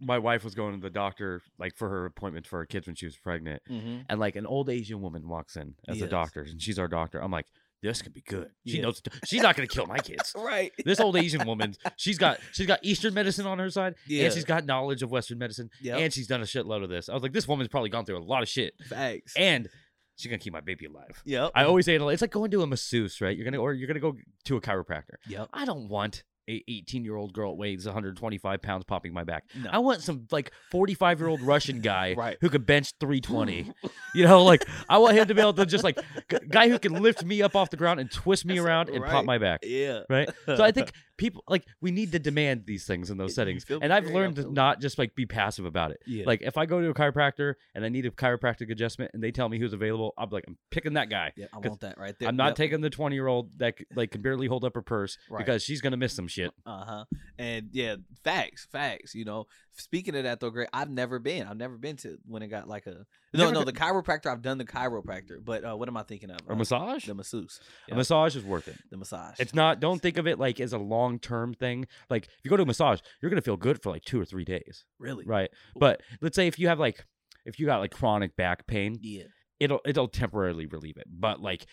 [0.00, 2.96] my wife was going to the doctor like for her appointment for her kids when
[2.96, 6.42] she was pregnant, hmm and like an old Asian woman walks in as a doctor,
[6.42, 7.22] and she's our doctor.
[7.22, 7.46] I'm like,
[7.82, 8.48] this could be good.
[8.64, 8.82] She Yeah.
[8.84, 9.02] knows.
[9.26, 10.32] She's not gonna kill my kids.
[10.38, 10.70] right.
[10.84, 14.24] This old Asian woman, she's got she's got Eastern medicine on her side, Yeah.
[14.26, 15.98] and she's got knowledge of Western medicine, Yep.
[15.98, 17.08] and she's done a shitload of this.
[17.08, 19.34] I was like, this woman's probably gone through a lot of shit, Facts.
[19.36, 19.68] and
[20.16, 21.20] she's gonna keep my baby alive.
[21.24, 21.50] yep.
[21.56, 23.36] I always say it, it's like going to a masseuse, right?
[23.36, 25.16] You're gonna or you're gonna go to a chiropractor.
[25.26, 25.48] Yep.
[25.52, 29.44] I don't want a 18 year old girl weighs 125 pounds popping my back.
[29.54, 29.70] No.
[29.70, 32.36] I want some like 45 year old Russian guy Right.
[32.40, 33.72] who could bench 320.
[34.14, 36.78] you know, like I want him to be able to just like g- guy who
[36.78, 39.38] can lift me up off the ground and twist me That's around and pop my
[39.38, 39.60] back.
[39.62, 40.00] Yeah.
[40.08, 40.28] Right.
[40.46, 40.92] So I think
[41.22, 43.64] people like we need to demand these things in those settings.
[43.70, 46.00] And I've learned to not just like be passive about it.
[46.04, 46.24] Yeah.
[46.26, 49.30] Like if I go to a chiropractor and I need a chiropractic adjustment and they
[49.30, 51.32] tell me who's available, I'm like, I'm picking that guy.
[51.36, 52.28] yeah, I want that right there.
[52.28, 52.56] I'm not Yep.
[52.56, 55.38] taking the 20 year old that like can barely hold up her purse Right.
[55.46, 56.50] because she's gonna miss some shit.
[56.66, 57.04] Uh huh.
[57.38, 59.14] And yeah, facts, facts.
[59.14, 59.46] You know,
[59.76, 61.46] speaking of that though, Greg, I've never been.
[61.46, 63.64] I've never been to when it got like a no, never no.
[63.64, 66.38] The chiropractor, I've done the chiropractor, but uh, what am I thinking of?
[66.48, 67.06] A Uh, massage?
[67.06, 67.60] The masseuse.
[67.90, 68.76] A massage is worth it.
[68.90, 69.36] the massage.
[69.38, 69.80] It's not.
[69.80, 71.86] Don't think of it like as a long term thing.
[72.10, 74.24] Like if you go to a massage, you're gonna feel good for like two or
[74.24, 75.50] three days, really right?
[75.76, 77.04] But let's say if you have like
[77.44, 79.24] if you got like chronic back pain, yeah.
[79.60, 81.06] it'll it'll temporarily relieve it.
[81.08, 81.66] But like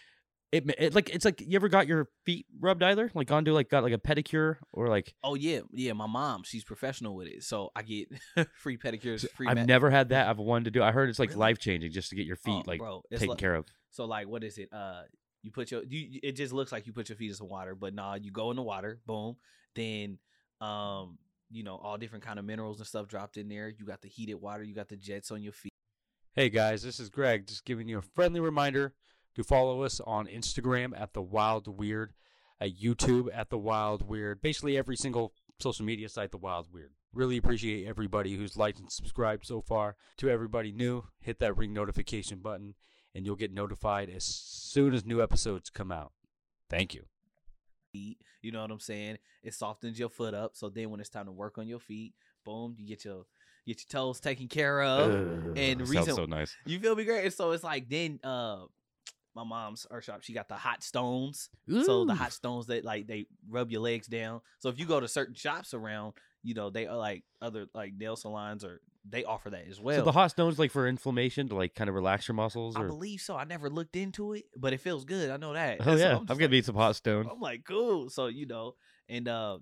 [0.51, 3.11] it, it like it's like you ever got your feet rubbed either?
[3.13, 5.93] Like gone to like got like a pedicure or like Oh yeah, yeah.
[5.93, 8.07] My mom, she's professional with it, so I get
[8.55, 9.45] free pedicures, free.
[9.47, 10.27] I've ma- never had that.
[10.27, 10.81] I've wanted to do.
[10.81, 11.39] I heard it's like Really?
[11.39, 13.65] life changing just to get your feet Oh, like bro, taken like- care of.
[13.91, 14.69] So like, what is it?
[14.73, 15.01] Uh,
[15.41, 16.19] you put your you.
[16.23, 18.51] It just looks like you put your feet in some water, but nah, you go
[18.51, 19.37] in the water, boom.
[19.75, 20.17] Then,
[20.61, 21.17] um,
[21.51, 23.69] you know, all different kind of minerals and stuff dropped in there.
[23.69, 25.73] You got the heated water, you got the jets on your feet.
[26.35, 27.47] Hey guys, this is Greg.
[27.47, 28.93] Just giving you a friendly reminder
[29.35, 32.13] to follow us on Instagram at the Wild Weird,
[32.59, 34.41] at YouTube at the Wild Weird.
[34.41, 36.91] Basically, every single social media site, the Wild Weird.
[37.13, 39.95] Really appreciate everybody who's liked and subscribed so far.
[40.17, 42.75] To everybody new, hit that ring notification button,
[43.15, 46.11] and you'll get notified as soon as new episodes come out.
[46.69, 47.03] Thank you.
[47.91, 48.19] feet.
[48.41, 49.17] You know what I'm saying?
[49.43, 50.51] It softens your foot up.
[50.55, 52.13] So then when it's time to work on your feet,
[52.45, 53.25] boom, you get your
[53.65, 55.57] get your toes taken care of.
[55.57, 56.55] and sounds reason- so nice.
[56.65, 57.25] You feel me, Greg?
[57.25, 58.65] And so it's like then uh
[59.35, 61.49] my mom's her shop, she got the hot stones.
[61.85, 64.41] So the hot stones that like they rub your legs down.
[64.59, 67.93] So if you go to certain shops around, you know, they are like other like
[67.97, 69.97] nail salons or they offer that as well.
[69.99, 72.83] so the hot stones like for inflammation to like kind of relax your muscles, I
[72.83, 73.35] believe so.
[73.35, 75.29] I never looked into it, but it feels good.
[75.31, 75.77] I know that.
[75.81, 77.27] oh And so yeah, I'm I'm, gonna like- need some hot stone.
[77.31, 78.09] I'm like, cool.
[78.09, 78.75] So you know,
[79.07, 79.59] and uh,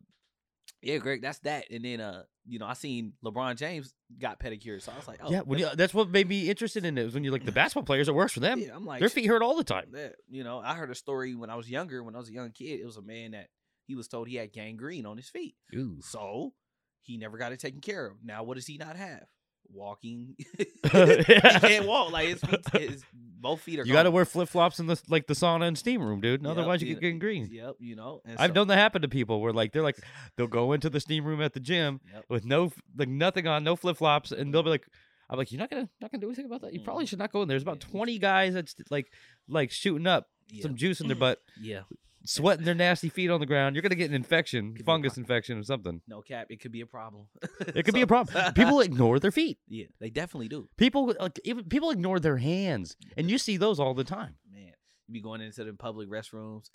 [0.82, 1.66] yeah, Greg, that's that.
[1.72, 5.20] And then uh, you know, I seen LeBron James got pedicures, so I was like,
[5.24, 7.04] oh yeah, when you, that's- that's what made me interested in it.
[7.06, 8.60] Was when you like the basketball players, it works for them.
[8.60, 9.88] yeah, I'm like, Their feet hurt all the time.
[9.94, 12.34] that, you know, I heard a story when I was younger, when I was a
[12.34, 12.80] young kid.
[12.80, 13.48] It was a man that
[13.86, 15.98] he was told he had gangrene on his feet, Ooh.
[16.02, 16.54] so
[17.02, 18.18] he never got it taken care of.
[18.24, 19.24] Now, what does he not have?
[19.70, 22.12] Walking, he can't walk.
[22.14, 23.86] Like his, feet, his both feet are.
[23.86, 26.42] You got to wear flip flops in the like the sauna and steam room, dude.
[26.42, 27.50] Yep, Otherwise, you you get know, gangrene.
[27.52, 28.22] Yep, you know.
[28.38, 30.00] I've so- done that happen to people where like they're like
[30.38, 32.26] they'll go into the steam room at the gym Yep.
[32.30, 34.88] with no like nothing on, no flip flops, and they'll be like,
[35.30, 36.74] I'm like, you're not gonna not gonna do anything about that.
[36.74, 37.10] You probably Mm.
[37.10, 37.56] should not go in there.
[37.56, 39.12] There's about 20 guys that's like
[39.50, 40.62] like shooting up Yeah.
[40.64, 41.82] some juice in their butt, yeah.
[42.28, 43.76] Sweating their nasty feet on the ground.
[43.76, 46.02] You're gonna get an infection, Could fungus infection or something.
[46.08, 47.28] No cap, it could be a problem.
[47.76, 48.54] It could be a problem.
[48.54, 49.58] People ignore their feet.
[49.68, 50.68] yeah, they definitely do.
[50.78, 54.36] People like even people ignore their hands, and you see those all the time.
[54.52, 54.74] Man,
[55.08, 56.70] you be going into the public restrooms,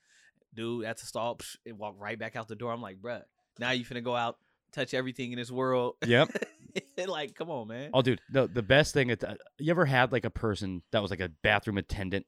[0.55, 2.73] dude, at the stall, psh, and walk right back out the door.
[2.73, 3.23] I'm like, bruh,
[3.59, 4.39] now you finna go out,
[4.73, 5.97] touch everything in this world.
[6.07, 6.31] Yep.
[7.07, 7.91] like, come on, man.
[7.93, 9.11] Oh, dude, the the best thing.
[9.11, 12.27] At the, you ever had like a person that was like a bathroom attendant?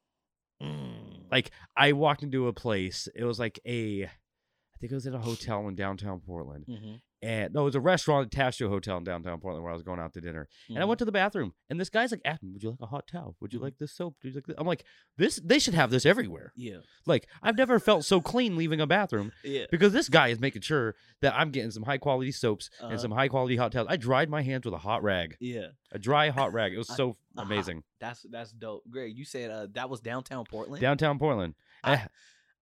[0.62, 1.13] Mm.
[1.34, 3.08] Like I walked into a place.
[3.12, 4.08] It was like a,
[4.76, 7.74] I think it was at a hotel in downtown Portland, Mhm, and no, it was
[7.76, 10.20] a restaurant attached to a hotel in downtown Portland where I was going out to
[10.20, 10.48] dinner.
[10.68, 10.88] And I mhm.
[10.88, 13.36] went to the bathroom, and this guy's like, "Adam, would you like a hot towel?
[13.40, 13.62] Would you Mhm.
[13.62, 14.16] like this soap?
[14.22, 14.84] Would you like this?" I'm like,
[15.16, 18.86] "This, they should have this everywhere." Yeah, Like, I've never felt so clean leaving a
[18.86, 19.66] bathroom yeah.
[19.70, 22.90] because this guy is making sure that I'm getting some high quality soaps Uh-huh.
[22.90, 23.86] and some high quality hot towels.
[23.88, 26.72] I dried my hands with a hot rag, Yeah, a dry hot rag.
[26.74, 27.84] It was I- so hot- amazing.
[28.00, 28.82] that's that's dope.
[28.90, 30.80] Greg, you said uh, that was downtown Portland.
[30.82, 31.54] Downtown Portland.
[31.84, 32.08] I-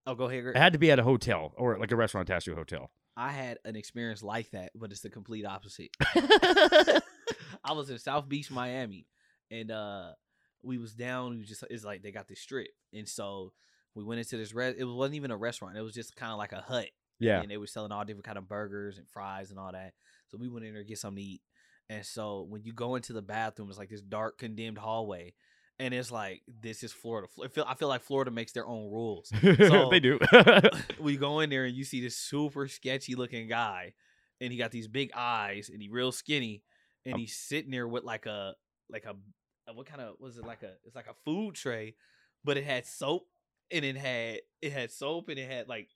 [0.06, 0.56] oh, go ahead, Greg.
[0.56, 2.90] It had to be at a hotel or like a restaurant attached to a hotel.
[3.16, 5.90] I had an experience like that, but it's the complete opposite.
[7.64, 9.06] I was in South Beach, Miami,
[9.50, 10.12] and uh
[10.62, 11.38] we was down.
[11.38, 13.52] We just it's like they got this strip, and so
[13.94, 14.76] we went into this res.
[14.78, 15.76] It wasn't even a restaurant.
[15.76, 16.88] It was just kind of like a hut,
[17.18, 17.40] yeah.
[17.40, 19.92] and they were selling all different kind of burgers and fries and all that.
[20.28, 21.42] So we went in there to get something to eat.
[21.90, 25.34] And so when you go into the bathroom, it's like this dark condemned hallway,
[25.78, 27.28] and it's like this is Florida.
[27.42, 29.30] I feel I feel like Florida makes their own rules.
[29.42, 30.18] So- they do.
[31.00, 33.94] we go in there and you see this super sketchy looking guy,
[34.40, 36.62] and he got these big eyes and he real skinny,
[37.04, 38.54] and he's sitting there with like a
[38.90, 39.14] like a,
[39.70, 41.94] a- what kind of was it like a it's like a food tray,
[42.44, 43.26] but it had soap
[43.70, 45.88] and it had it had soap and it had like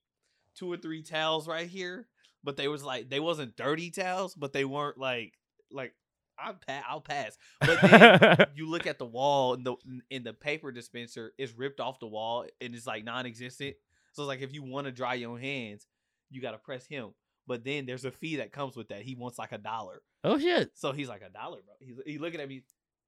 [0.56, 2.08] two or three towels right here,
[2.42, 5.34] but they was like they wasn't dirty towels, but they weren't like
[5.70, 5.92] like
[6.38, 9.76] I'll pass I'll pass, but then you look at the wall and the
[10.10, 13.76] in the paper dispenser is ripped off the wall and it's like non-existent.
[14.12, 15.86] So it's like if you want to dry your hands,
[16.30, 17.10] you got to press him.
[17.46, 19.02] But then there's a fee that comes with that.
[19.02, 20.02] He wants like a dollar.
[20.24, 20.72] oh shit!
[20.74, 21.74] So he's like a dollar, bro.
[21.80, 22.62] He's he looking at me.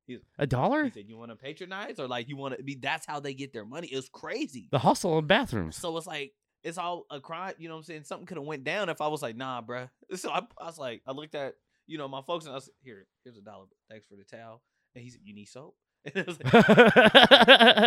[0.06, 0.84] He's, a dollar?
[0.84, 3.34] He said, "You want to patronize or like you want to be?" That's how they
[3.34, 3.88] get their money.
[3.88, 4.68] It's crazy.
[4.70, 5.76] The hustle in bathrooms.
[5.76, 7.54] So it's like it's all a crime.
[7.58, 8.04] You know what I'm saying?
[8.04, 10.78] Something could have went down if I was like, "Nah, bro." So I, I was
[10.78, 11.54] like, I looked at
[11.88, 13.06] you know my folks and I said, here.
[13.24, 13.66] Here's a dollar.
[13.90, 14.62] Thanks for the towel.
[14.94, 15.74] And he said, "You need soap."
[16.14, 16.54] And I was like,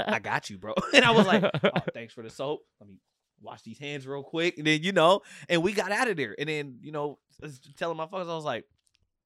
[0.09, 0.73] I got you, bro.
[0.93, 2.59] And I was like, oh, thanks for the soap.
[2.79, 2.97] Let me
[3.41, 4.57] wash these hands real quick.
[4.57, 6.35] And then, you know, and we got out of there.
[6.37, 7.19] And then, you know,
[7.77, 8.65] telling my folks, I was like,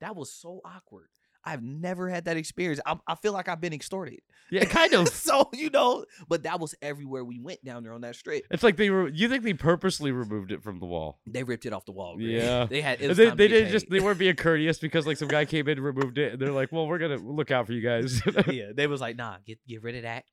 [0.01, 1.07] that was so awkward.
[1.45, 2.79] I've never had that experience.
[2.85, 4.19] I, I feel like I've been extorted.
[4.49, 5.09] yeah, kind of.
[5.09, 8.43] so, you know, but that was everywhere we went down there on that strip.
[8.49, 9.07] It's like they were.
[9.07, 11.19] You think they purposely removed it from the wall?
[11.27, 12.15] They ripped it off the wall.
[12.15, 12.29] Greg.
[12.29, 12.65] Yeah.
[12.65, 13.89] They had, They, they didn't just.
[13.89, 16.51] They weren't being courteous because like some guy came in and removed it, and they're
[16.51, 19.59] like, "Well, we're gonna look out for you guys." yeah, they was like, nah, get
[19.67, 20.23] get rid of that.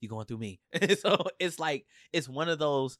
[0.00, 0.60] you going through me.
[1.00, 2.98] so it's like it's one of those.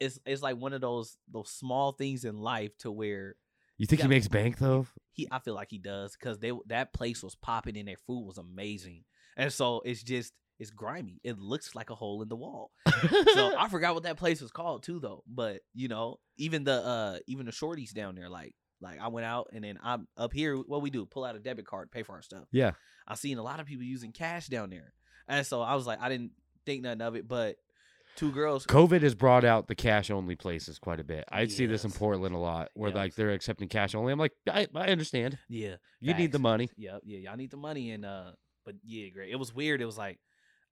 [0.00, 3.36] It's it's like one of those those small things in life to where
[3.78, 4.86] you think he makes bank though?
[5.12, 8.26] he I feel like he does because they that place was popping and their food
[8.26, 9.04] was amazing,
[9.36, 11.20] and so it's just it's grimy.
[11.24, 12.70] It looks like a hole in the wall.
[13.34, 15.24] So I forgot what that place was called too, though.
[15.26, 19.26] But you know, even the uh even the shorties down there, like like I went
[19.26, 20.56] out and then I'm up here.
[20.56, 21.06] What we do?
[21.06, 22.44] Pull out a debit card, pay for our stuff.
[22.52, 22.72] yeah.
[23.06, 24.92] I seen a lot of people using cash down there,
[25.26, 26.30] and so I was like, I didn't
[26.64, 27.56] think nothing of it, but
[28.16, 28.66] two girls.
[28.66, 31.24] COVID has brought out the cash only places quite a bit.
[31.30, 31.98] I see this in Yes.
[31.98, 34.12] Portland a lot, where like they're accepting cash only.
[34.12, 35.38] I'm like, I, I understand.
[35.48, 36.42] Yeah, You need the facts.
[36.42, 36.70] money.
[36.76, 38.32] Yep, yeah, y'all need the money, and uh,
[38.64, 39.30] but yeah, great.
[39.30, 39.80] It was weird.
[39.80, 40.18] It was like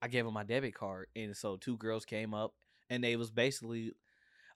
[0.03, 2.53] I gave them my debit card, and so two girls came up,
[2.88, 3.93] and they was basically,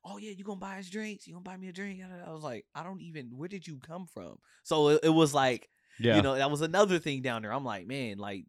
[0.04, 1.26] oh yeah, you gonna buy us drinks?
[1.26, 2.00] You gonna buy me a drink?
[2.02, 3.36] And I was like, I don't even.
[3.36, 4.38] Where did you come from?
[4.62, 5.68] So it, it was like,
[5.98, 6.16] Yeah.
[6.16, 7.52] you know, that was another thing down there.
[7.52, 8.44] I'm like, man, like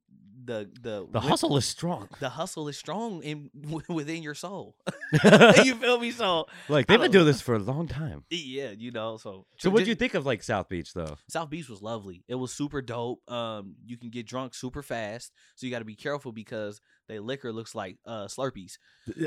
[0.45, 2.07] the the the hustle is strong.
[2.19, 3.49] the hustle is strong in
[3.89, 4.75] within your soul.
[5.63, 6.11] you feel me?
[6.11, 8.23] So like they've been doing this for a long time.
[8.29, 9.17] yeah, you know.
[9.17, 11.17] So So what do you think of like South Beach though?
[11.29, 12.23] South Beach was lovely.
[12.27, 13.21] It was super dope.
[13.29, 17.19] Um, you can get drunk super fast, so you got to be careful because they
[17.19, 18.77] liquor looks like uh Slurpees.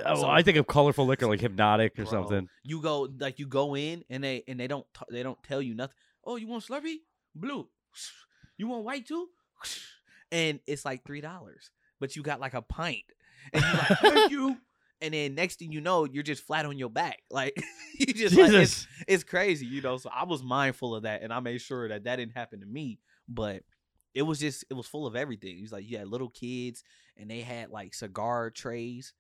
[0.05, 2.49] Oh, So- I think of colorful liquor like Hpnotiq or Bro, something.
[2.63, 5.61] You go like you go in and they and they don't t- they don't tell
[5.63, 5.95] you nothing.
[6.25, 6.99] Oh, you want Slurpee?
[7.35, 7.69] Blue.
[8.61, 9.29] You want white too?
[10.31, 11.71] And it's like three dollars,
[12.01, 13.05] but you got like a pint,
[13.53, 14.57] and you like thank you.
[15.01, 17.57] And then next thing you know, you're just flat on your back, like
[17.99, 19.97] you just like it's, it's crazy, you know.
[19.97, 22.67] So I was mindful of that, and I made sure that that didn't happen to
[22.67, 22.99] me.
[23.29, 23.63] But
[24.15, 25.59] it was just it was full of everything.
[25.59, 26.83] It was like you had little kids,
[27.17, 29.13] and they had like cigar trays,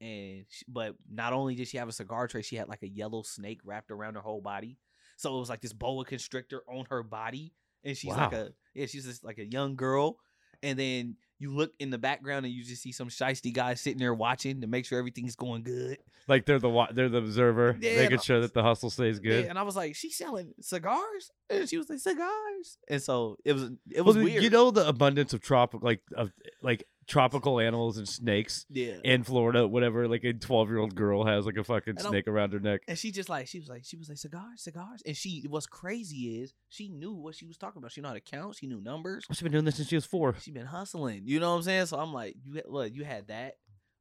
[0.00, 2.88] and sh- but not only did she have a cigar tray, she had like a
[2.88, 4.78] yellow snake wrapped around her whole body.
[5.16, 7.54] So it was like this boa constrictor on her body,
[7.84, 10.18] and she's like a yeah, she's just like a young girl.
[10.62, 13.98] And then you look in the background and you just see some shisty guy sitting
[13.98, 15.98] there watching to make sure everything's going good.
[16.28, 19.30] Like they're the wa- they're the observer, Yeah, making sure that the hustle stays Yeah,
[19.30, 19.44] good.
[19.46, 23.54] and I was like, she's selling cigars, and she was like cigars, and so it
[23.54, 24.42] was it Well, was weird.
[24.44, 26.30] You know the abundance of tropical like of
[26.62, 28.94] like tropical animals and snakes yeah.
[29.04, 30.08] in Florida, whatever.
[30.08, 32.58] Like a twelve year old girl has like a fucking And I'm- snake around her
[32.58, 32.80] neck.
[32.88, 35.66] And she just like she was like she was like cigars, cigars, and she what's
[35.66, 37.92] crazy is she knew what she was talking about.
[37.92, 38.56] She knew how to count.
[38.56, 39.24] She knew numbers.
[39.28, 40.34] She's been doing this since she was four.
[40.40, 41.22] She been hustling.
[41.26, 41.86] You know what I'm saying?
[41.86, 42.94] So I'm like, you had- what?
[42.94, 43.54] You had that?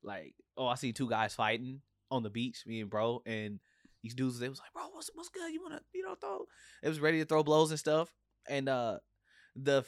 [0.03, 3.59] Like, oh, I see two guys fighting on the beach, me and bro, and
[4.03, 5.51] these dudes they was like, bro, what's what's good?
[5.51, 6.45] You wanna you know throw?
[6.81, 8.09] It was ready to throw blows and stuff.
[8.49, 8.99] And uh
[9.55, 9.83] the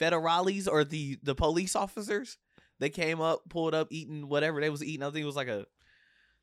[0.00, 2.36] federales or the the police officers,
[2.78, 5.02] they came up, pulled up, eating whatever they was eating.
[5.02, 5.66] I think it was like a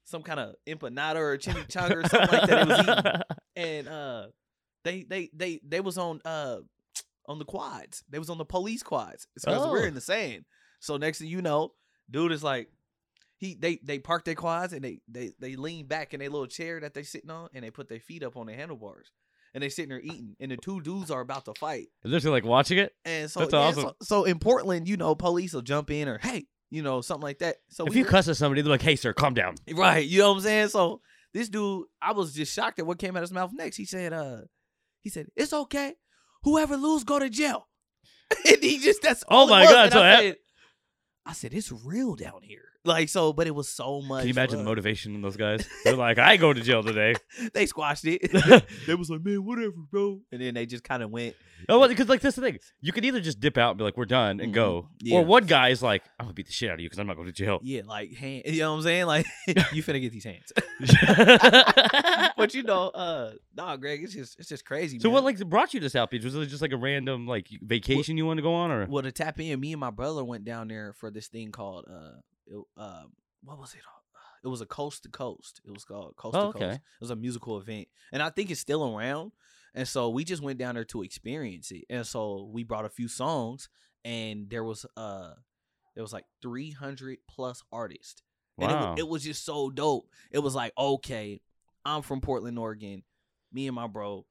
[0.06, 2.62] some kind of empanada or chimichanga or something like that.
[2.62, 3.22] It was eating
[3.56, 4.28] and uh
[4.84, 6.58] they they they they was on uh
[7.28, 8.04] on the quads.
[8.10, 9.28] They was on the police quads.
[9.36, 9.88] It's because we're Oh.
[9.88, 10.46] in the sand.
[10.82, 11.72] So next thing you know,
[12.12, 12.68] dude is like
[13.38, 16.48] he they they park their quads and they they they lean back in their little
[16.48, 19.12] chair that they sitting on and they put their feet up on their handlebars.
[19.54, 21.88] And they sitting there eating, and the two dudes are about to fight.
[22.04, 22.92] Is this like watching it?
[23.06, 23.84] And so, That's yeah, awesome.
[23.84, 27.22] so, so in Portland, you know, police will jump in or hey, you know, something
[27.22, 27.58] like that.
[27.70, 30.08] So if we you cuss at somebody, they're like, "Hey, sir, calm down." Right.
[30.08, 30.70] You know what I'm saying?
[30.70, 31.02] So
[31.34, 33.76] this dude, I was just shocked at what came out of his mouth next.
[33.76, 34.42] He said, uh,
[35.02, 35.96] he said, It's okay.
[36.44, 37.68] Whoever lose, go to jail.
[38.46, 39.66] and he just that's Oh my.
[39.66, 40.36] God, so I said,
[41.26, 42.66] I said, It's real down here.
[42.86, 44.20] Like so, but it was so much.
[44.22, 45.66] Can you imagine the motivation in those guys?
[45.86, 47.16] They're like, "I go to jail today."
[47.54, 48.22] They squashed it.
[48.88, 50.20] they was like, Man, whatever, bro.
[50.32, 51.36] And then they just kind of went.
[51.70, 52.60] Oh, well, because like that's the thing.
[52.82, 54.56] You can either just dip out and be like, "We're done" and Mhm.
[54.56, 55.20] go, Yeah.
[55.20, 57.16] or one guy's like, "I'm gonna beat the shit out of you because I'm not
[57.16, 59.06] going to jail." Yeah, like hand, you know what I'm saying?
[59.06, 59.26] Like
[59.72, 60.52] you finna get these hands.
[62.38, 65.00] but you know, uh nah, Greg, it's just it's just crazy.
[65.00, 65.14] so man.
[65.14, 66.24] what like brought you to South Beach?
[66.24, 69.04] Was it just like a random like vacation you wanted to go on, or Well,
[69.04, 72.20] to tap in, me and my brother went down there for this thing called uh,
[72.48, 73.04] it, uh
[73.44, 73.82] what was it?
[74.44, 75.62] It was a coast to coast.
[75.66, 76.60] It was called coast Oh, to okay.
[76.60, 76.76] coast.
[76.80, 79.32] It was a musical event, and I think it's still around.
[79.74, 81.86] And so we just went down there to experience it.
[81.90, 83.70] And so we brought a few songs,
[84.06, 85.32] and there was uh,
[85.96, 88.22] there was like three hundred plus artists,
[88.60, 88.96] and it, wow?
[88.98, 90.08] it was just so dope.
[90.30, 91.42] It was like, okay,
[91.86, 93.04] I'm from Portland, Oregon.
[93.52, 94.26] Me and my bro,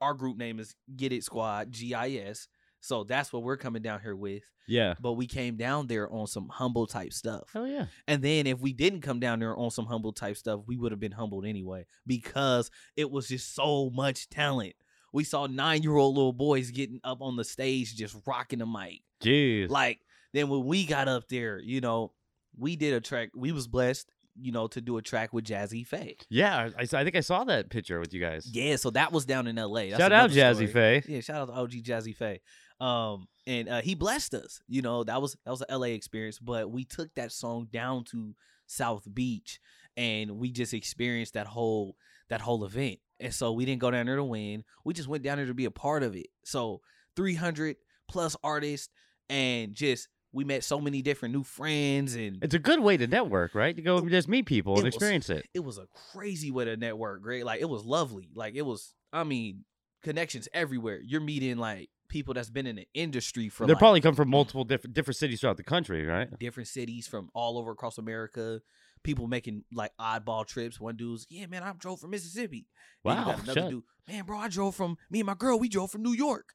[0.00, 2.48] our group name is Get It Squad, GIS.
[2.80, 4.44] So that's what we're coming down here with.
[4.68, 4.94] yeah.
[5.00, 7.50] But we came down there on some humble type stuff.
[7.52, 7.86] Hell yeah.
[8.06, 10.92] And then if we didn't come down there on some humble type stuff, we would
[10.92, 14.74] have been humbled anyway because it was just so much talent.
[15.12, 18.66] We saw nine year old little boys getting up on the stage just rocking the
[18.66, 19.00] mic.
[19.22, 19.68] Jeez.
[19.70, 20.00] Like
[20.32, 22.12] then when we got up there, you know,
[22.56, 23.30] we did a track.
[23.34, 24.08] We was blessed,
[24.40, 26.14] you know, to do a track with Jazze Pha.
[26.28, 28.46] yeah, I, I think I saw that picture with you guys.
[28.52, 29.90] Yeah, so that was down in L.A.
[29.90, 31.00] That's Shout out Jazzy story.
[31.00, 31.02] Faye.
[31.08, 32.38] Yeah, shout out to OG Jazze Pha.
[32.80, 34.60] Um, and uh, he blessed us.
[34.68, 38.04] You know, that was that was an LA experience, but we took that song down
[38.12, 38.34] to
[38.66, 39.58] South Beach,
[39.96, 41.96] and we just experienced that whole
[42.28, 42.98] that whole event.
[43.20, 44.62] And so we didn't go down there to win.
[44.84, 46.26] We just went down there to be a part of it.
[46.44, 46.82] So
[47.16, 47.76] 300
[48.06, 48.88] plus artists,
[49.28, 53.06] and just we met so many different new friends, and It's a good way to
[53.06, 53.74] network, right?
[53.74, 55.46] To go It- just meet people and was- experience it.
[55.54, 57.22] it was a crazy way to network.
[57.22, 58.28] Great, like it was lovely.
[58.34, 58.94] Like it was.
[59.12, 59.64] I mean,
[60.02, 61.00] connections everywhere.
[61.02, 64.30] You're meeting like people that's been in the industry for They like, probably come from
[64.30, 66.28] multiple different different cities throughout the country, right?
[66.38, 68.60] different cities from all over across America.
[69.04, 70.80] People making like oddball trips.
[70.80, 72.66] One dude's, yeah, man, I drove from Mississippi.
[73.04, 73.70] Wow, another shit.
[73.70, 75.58] dude, man, bro, I drove from me and my girl.
[75.58, 76.54] We drove from New York,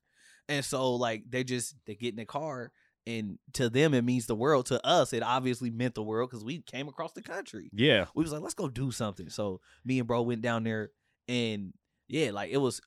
[0.49, 2.71] and so like they just they get in the car,
[3.07, 4.65] and to them it means the world.
[4.67, 7.69] To us, it obviously meant the world because we came across the country.
[7.71, 8.05] Yeah.
[8.13, 9.29] We was like, let's go do something.
[9.29, 10.89] So me and bro went down there,
[11.27, 11.73] and
[12.07, 12.81] yeah, like it was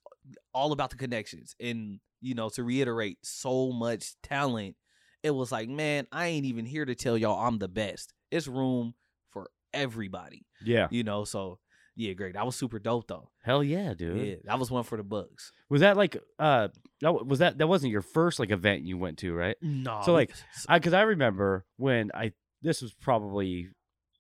[0.53, 1.55] all about the connections.
[1.61, 4.77] And you know, to reiterate, so much talent.
[5.23, 8.13] It was like, man, I ain't even here to tell y'all I'm the best.
[8.31, 8.95] It's room
[9.31, 10.47] for everybody.
[10.65, 10.89] Yeah.
[10.91, 11.59] You know, so
[11.97, 12.35] yeah, great.
[12.35, 13.31] That was super dope though.
[13.43, 14.27] Hell yeah, dude.
[14.27, 15.51] Yeah, that was one for the Bucks.
[15.71, 16.69] Was that like uh
[17.01, 19.57] that was that that wasn't your first like event you went to, right?
[19.63, 20.31] No, So, like,
[20.69, 23.69] I cuz I remember when I this was probably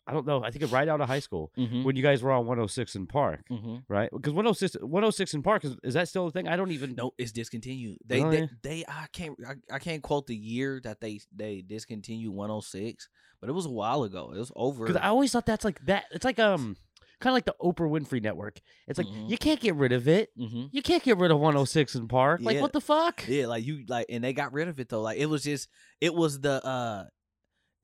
[0.06, 2.30] I don't know, I think right out of high school mm-hmm, when you guys were
[2.30, 3.76] on 106 & Park, mm-hmm.
[3.88, 4.08] right?
[4.12, 6.46] Because 106 106 & Park is, is that still a thing?
[6.46, 7.98] I don't even No, it's discontinued.
[8.06, 8.46] They, Oh, they, yeah?
[8.62, 13.08] they, I can't, I, I can't quote the year that they they discontinued 106,
[13.40, 14.32] but it was a while ago.
[14.34, 14.86] It was over.
[14.86, 16.76] Cuz I always thought that's like that it's like um
[17.18, 18.60] kind of like the Oprah Winfrey network.
[18.86, 19.30] It's like Mhm.
[19.30, 20.30] you can't get rid of it.
[20.38, 20.66] mm-hmm.
[20.70, 22.40] You can't get rid of 106 & Park.
[22.42, 22.62] Like Yeah.
[22.62, 23.24] what the fuck?
[23.26, 25.02] Yeah, like you like, and they got rid of it though.
[25.02, 25.68] Like it was just,
[26.00, 27.06] it was the, uh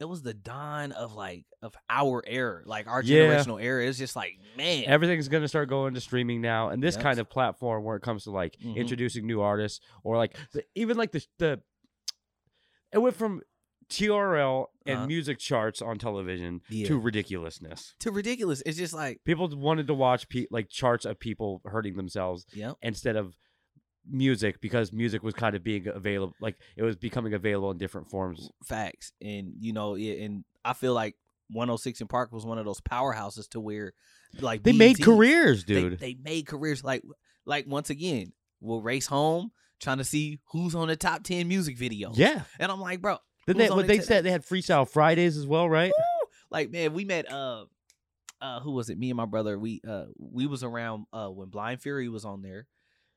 [0.02, 3.20] it was the dawn of like of our era, like our Yeah.
[3.40, 3.86] generational era.
[3.86, 7.02] It's just like, man, Everything's gonna start going to streaming now, and this Yep.
[7.04, 8.76] kind of platform where it comes to like Mhm.
[8.76, 11.62] introducing new artists or like the, even like the the
[12.92, 13.40] it went from
[13.88, 15.06] TRL and Uh-huh.
[15.06, 16.86] music charts on television Yeah.
[16.88, 17.94] to ridiculousness.
[18.00, 18.62] to ridiculous.
[18.66, 22.76] It's just like, People wanted to watch pe- like charts of people hurting themselves yep,
[22.82, 23.36] instead of
[24.10, 28.10] music because music was kind of being available like it was becoming available in different
[28.10, 28.50] forms.
[28.64, 29.12] facts.
[29.20, 31.16] And you know, yeah, and I feel like
[31.50, 33.92] 106 & Park was one of those powerhouses to where,
[34.40, 35.98] like, They made careers, dude.
[35.98, 36.82] They, made careers.
[36.82, 37.02] Like,
[37.44, 39.50] like once again, we'll race home
[39.80, 42.16] trying to see who's on the top 10 music videos.
[42.16, 42.42] yeah.
[42.58, 44.06] and I'm like, bro, Then they what they today?
[44.06, 45.92] said they had freestyle Fridays as well, right?
[46.50, 47.64] like man, we met uh
[48.40, 48.98] uh who was it?
[48.98, 49.58] Me and my brother.
[49.58, 52.66] We uh we was around uh when Blind Fury was on there,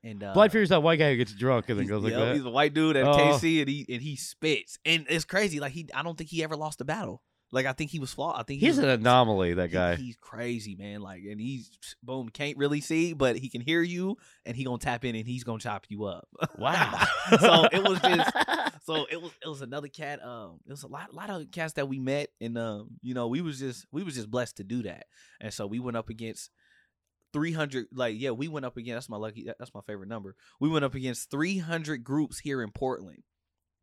[0.05, 2.19] and uh, Blind Fury's that white guy who gets drunk and then goes like yeah,
[2.19, 2.35] that.
[2.35, 3.11] He's a white dude at Oh.
[3.17, 5.59] KC, and he and he spits, and it's crazy.
[5.59, 7.21] Like he, I don't think he ever lost a battle.
[7.51, 8.35] Like I think he was flawed.
[8.39, 9.95] I think he He's was, an anomaly, that he- guy.
[9.95, 11.01] he's crazy, man.
[11.01, 11.69] Like, and he's
[12.03, 15.25] boom, can't really see, but he can hear you, and he gonna tap in, and
[15.27, 16.27] he's gonna chop you up.
[16.57, 16.99] Wow.
[17.39, 18.31] so it was just
[18.85, 21.73] so it was it was another cat um it was a lot lot of cats
[21.73, 24.63] that we met and um you know we was just we was just blessed to
[24.63, 25.05] do that
[25.41, 26.51] and so we went up against
[27.35, 30.69] 300 like yeah we went up against that's my lucky that's my favorite number we
[30.69, 33.23] went up against 300 groups here in portland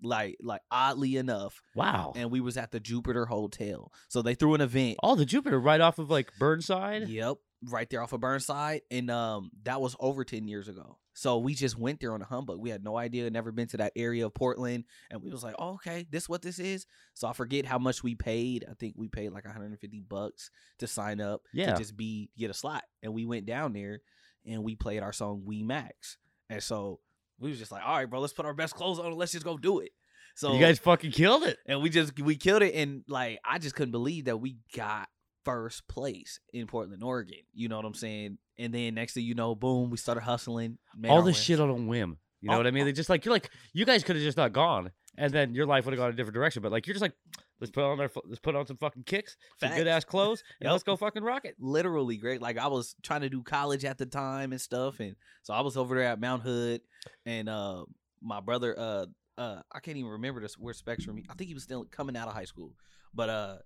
[0.03, 2.13] like like oddly enough wow.
[2.17, 5.59] and we was at the jupiter hotel so they threw an event Oh, the Jupiter
[5.59, 7.09] right off of like Burnside.
[7.09, 10.99] Yep, right there off of Burnside, and um, that was over ten years ago.
[11.15, 12.59] So we just went there on a humbug.
[12.59, 15.55] We had no idea, never been to that area of Portland, and we was like,
[15.59, 16.87] oh, okay, this what this is.
[17.15, 18.65] So I forget how much we paid.
[18.71, 21.73] I think we paid like 150 bucks to sign up Yeah.
[21.73, 24.01] to just be get a slot, and we went down there
[24.47, 26.17] and we played our song We Max,
[26.51, 27.01] and so
[27.39, 29.33] we was just like, all right, bro, let's put our best clothes on and let's
[29.33, 29.91] just go do it.
[30.35, 31.59] So you guys fucking killed it.
[31.67, 35.09] and we just we killed it and like i just couldn't believe that we got
[35.45, 39.35] first place in portland oregon you know what i'm saying and then next thing you
[39.35, 40.79] know boom we started hustling
[41.09, 41.45] All this wins.
[41.45, 42.19] shit on a whim.
[42.41, 42.85] You know Oh, what I mean?
[42.87, 45.65] They just like you're like you guys could have just not gone, and then your
[45.65, 46.61] life would have gone a different direction.
[46.61, 47.13] But like you're just like
[47.61, 50.67] let's put on our let's put on some fucking kicks, some good ass clothes, and
[50.67, 50.73] Yep.
[50.73, 51.55] let's go fucking rock it.
[51.61, 55.15] literally great like i was trying to do college at the time and stuff and
[55.45, 56.81] so i was over there at mount hood
[57.27, 57.85] and uh
[58.21, 59.07] my brother uh
[59.39, 62.27] uh i can't even remember this where spectrum i think he was still coming out
[62.27, 62.73] of high school
[63.15, 63.57] but uh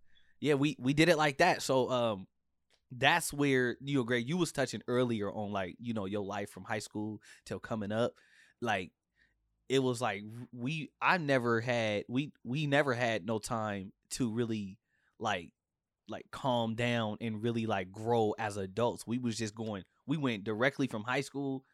[0.40, 2.26] yeah we we did it like that so um
[2.92, 6.50] that's where you know greg you was touching earlier on like you know your life
[6.50, 8.12] from high school till coming up
[8.60, 8.92] like
[9.68, 10.22] it was like
[10.52, 14.78] we i never had we we never had no time to really
[15.18, 15.50] like
[16.08, 20.44] like calm down and really like grow as adults we was just going we went
[20.44, 21.64] directly from high school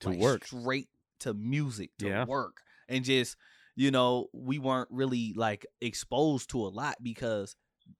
[0.00, 0.46] To like, work.
[0.46, 0.88] straight
[1.20, 2.24] to music to Yeah.
[2.24, 3.36] work and just
[3.76, 7.54] you know we weren't really like exposed to a lot because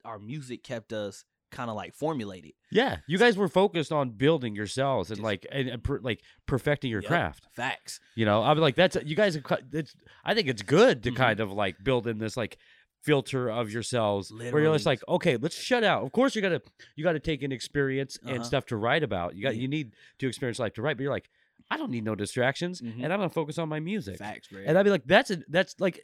[0.04, 4.54] our music kept us kind of like formulated Yeah, you guys were focused on building
[4.54, 7.08] yourselves and like and, and per, like perfecting your Yep.
[7.08, 7.46] craft.
[7.52, 9.36] facts You know, I'm like that's you guys.
[9.72, 11.16] It's I think it's good to Mhm.
[11.16, 12.56] kind of like build in this like
[13.02, 16.62] filter of yourselves where you're just like okay let's shut out of course you gotta
[16.94, 18.44] you gotta take an experience and Uh-huh.
[18.44, 19.62] stuff to write about you got Yeah.
[19.62, 21.28] you need to experience life to write but you're like
[21.68, 23.02] i don't need no distractions Mhm.
[23.02, 25.74] and i'm gonna focus on my music facts and i'd be like that's a, that's
[25.80, 26.00] like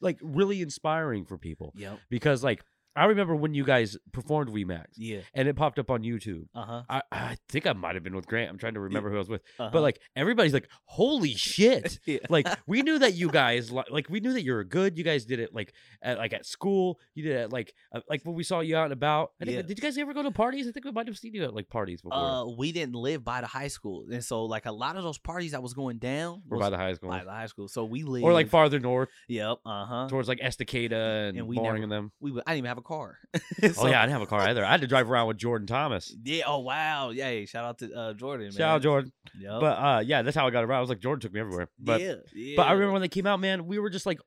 [0.00, 2.64] like really inspiring for people yep because like
[2.96, 6.82] i remember when you guys performed wemax yeah and it popped up on youtube uh-huh
[6.88, 8.50] I, I think I might have been with Grant.
[8.50, 9.70] I'm trying to remember who I was with, uh-huh.
[9.72, 12.18] but like everybody's like, "Holy shit!" yeah.
[12.28, 14.98] like we knew that you guys like we knew that you were good.
[14.98, 15.72] You guys did it like
[16.02, 16.98] at like at school.
[17.14, 19.32] You did it like uh, like when we saw you out and about.
[19.40, 19.62] I think, Yeah.
[19.62, 20.68] Did you guys ever go to parties?
[20.68, 22.18] I think we might have seen you at like parties before.
[22.18, 25.18] Uh, we didn't live by the high school, and so like a lot of those
[25.18, 27.68] parties that was going down were by the high school, by the high school.
[27.68, 30.08] So we lived, or like farther north yep, uh huh.
[30.08, 32.12] towards like Estacada and, And we Boring never- and them.
[32.20, 33.18] We I didn't even have a car.
[33.34, 34.64] oh yeah, I didn't have a car either.
[34.64, 36.14] I had to drive around with Jordan Thomas.
[36.24, 36.44] yeah.
[36.46, 37.44] Oh wow, yeah.
[37.44, 38.46] Shout out to uh, Jordan.
[38.46, 38.52] Man.
[38.52, 39.12] Shout out Jordan.
[39.38, 39.60] Yep.
[39.60, 40.78] But uh, yeah, that's how I got around.
[40.78, 41.68] I was like Jordan took me everywhere.
[41.78, 42.54] But yeah, yeah.
[42.56, 44.20] but I remember when they came out, man, we were just like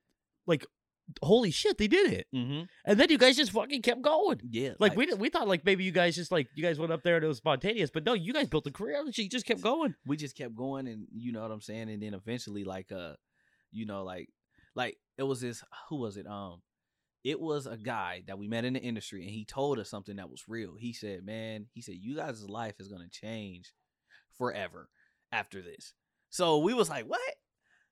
[0.45, 0.65] like.
[1.21, 2.25] Holy shit, they did it!
[2.33, 2.63] Mm-hmm.
[2.83, 4.41] And then you guys just fucking kept going.
[4.49, 4.71] Yeah.
[4.79, 7.17] Like we we thought like maybe you guys just like you guys went up there
[7.17, 9.61] and it was spontaneous, but no, you guys built a career and you just kept
[9.61, 9.93] going.
[10.07, 13.13] we just kept going and you know what I'm saying and then eventually like uh
[13.71, 14.29] you know like
[14.75, 16.61] like it was this who was it um
[17.25, 20.17] it was a guy that we met in the industry and he told us something
[20.17, 20.75] that was real.
[20.79, 23.73] He said man he said you guys' life is going to change
[24.37, 24.89] forever
[25.31, 25.93] after this.
[26.29, 27.19] So we was like what?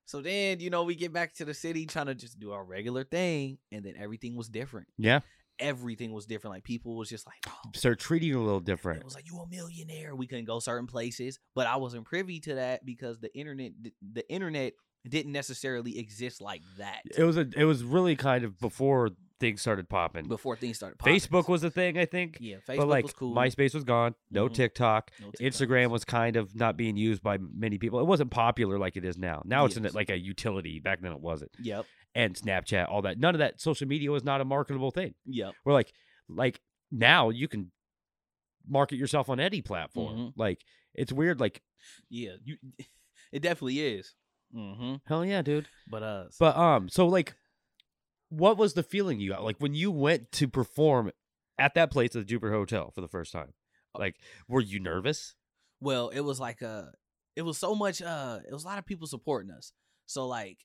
[0.06, 2.64] So then you know we get back to the city trying to just do our
[2.64, 4.86] regular thing and then everything was different.
[4.96, 5.20] Yeah,
[5.58, 6.54] everything was different.
[6.54, 9.00] Like people was just like oh, start treating you a little different.
[9.00, 10.14] it was like you a millionaire.
[10.14, 13.72] We couldn't go certain places, but I wasn't privy to that because the internet,
[14.12, 14.74] the internet
[15.08, 17.02] didn't necessarily exist like that.
[17.16, 20.26] It was a it was really kind of before things started popping.
[20.28, 20.98] before things started.
[20.98, 21.14] Popping.
[21.16, 22.38] Facebook was a thing, I think.
[22.40, 23.34] yeah, Facebook but like was cool.
[23.34, 24.14] MySpace was gone.
[24.30, 24.54] No Mhm.
[24.54, 25.10] TikTok.
[25.20, 25.40] No TikToks.
[25.68, 27.98] Instagram was kind of not being used by many people.
[28.00, 29.42] It wasn't popular like it is now.
[29.44, 30.80] Now it's in like a utility.
[30.80, 31.50] Back then it wasn't.
[31.60, 31.84] Yep.
[32.14, 33.18] And Snapchat, all that.
[33.18, 35.14] None of that social media was not a marketable thing.
[35.26, 35.52] Yep.
[35.64, 35.92] We're like,
[36.28, 36.60] like
[36.92, 37.72] now you can
[38.66, 40.16] market yourself on any platform.
[40.16, 40.32] Mhm.
[40.36, 40.62] Like
[40.94, 41.40] it's weird.
[41.40, 41.60] Like
[42.08, 42.36] Yeah.
[42.44, 42.56] You.
[43.32, 44.14] It definitely is.
[44.54, 44.94] Mm-hmm.
[45.06, 45.68] hell yeah, dude.
[45.88, 46.24] But uh.
[46.38, 47.34] But um, so like,
[48.28, 51.10] what was the feeling you got like when you went to perform
[51.58, 53.52] at that place at the Jupiter Hotel for the first time?
[53.96, 54.16] Like,
[54.48, 55.34] were you nervous?
[55.80, 56.84] Well, it was like uh
[57.36, 59.72] it was so much uh it was a lot of people supporting us.
[60.06, 60.58] So like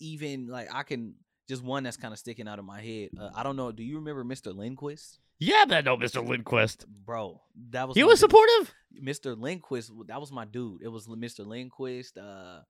[0.00, 1.14] even like I can
[1.48, 3.10] just one that's kind of sticking out of my head.
[3.18, 3.72] Uh, I don't know.
[3.72, 4.54] Do you remember Mr.
[4.56, 5.18] Lindquist?
[5.38, 5.84] Yeah, man.
[5.84, 6.26] No, Mr.
[6.26, 6.86] Lindquist.
[7.04, 7.40] Bro,
[7.70, 8.30] that was He was dude.
[8.30, 8.74] supportive.
[9.02, 9.36] Mr.
[9.38, 9.90] Lindquist.
[10.06, 10.82] That was my dude.
[10.82, 11.44] It was Mr.
[11.44, 12.16] Lindquist.
[12.16, 12.60] Uh,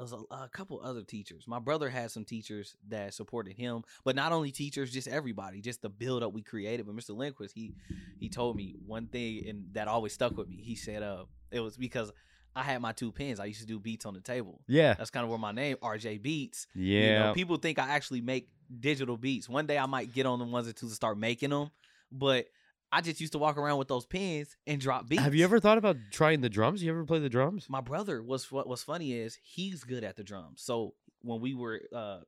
[0.00, 1.44] was a, a couple other teachers.
[1.46, 5.82] My brother had some teachers that supported him, but not only teachers, just everybody, just
[5.82, 6.86] the build up we created.
[6.86, 7.16] But Mr.
[7.16, 7.74] Lindquist, he
[8.18, 10.56] he told me one thing, and that always stuck with me.
[10.56, 12.12] He said, "Uh, it was because
[12.54, 13.38] I had my two pens.
[13.40, 14.60] I used to do beats on the table.
[14.66, 14.94] Yeah.
[14.94, 16.66] That's kind of where my name RJbeatz.
[16.74, 17.00] Yeah.
[17.00, 18.48] You know, people think I actually make
[18.80, 19.48] digital beats.
[19.48, 21.70] One day I might get on the ones and twos and start making them,
[22.10, 22.46] but
[22.92, 25.22] I just used to walk around with those pins and drop beats.
[25.22, 26.82] Have you ever thought about trying the drums?
[26.82, 27.66] You ever play the drums?
[27.68, 30.62] My brother was what was funny is he's good at the drums.
[30.62, 32.20] So when we were, uh,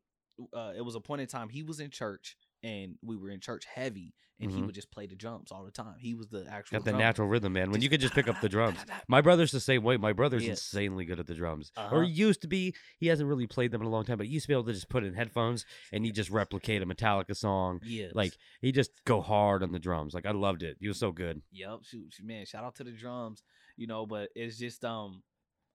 [0.53, 3.41] uh, it was a point in time he was in church and we were in
[3.41, 4.67] church heavy, and he Mhm.
[4.67, 5.99] would just play the drums all the time.
[5.99, 7.05] He was the actual Got the drummer.
[7.05, 7.71] natural rhythm, man.
[7.71, 8.79] When Just you could just pick up the drums.
[9.09, 9.97] My brother's the same way.
[9.97, 10.59] My brother's Yes.
[10.73, 11.95] insanely good at the drums, Uh-huh.
[11.97, 12.75] or he used to be.
[12.99, 14.65] He hasn't really played them in a long time, but he used to be able
[14.65, 17.81] to just put in headphones and he just replicate a Metallica song.
[17.85, 18.13] Yes.
[18.15, 20.15] Like he just go hard on the drums.
[20.15, 20.77] Like I loved it.
[20.81, 21.43] He was so good.
[21.53, 22.45] Yep, shoot, shoot, man.
[22.47, 23.43] Shout out to the drums,
[23.77, 24.07] you know.
[24.07, 25.23] But it's just um,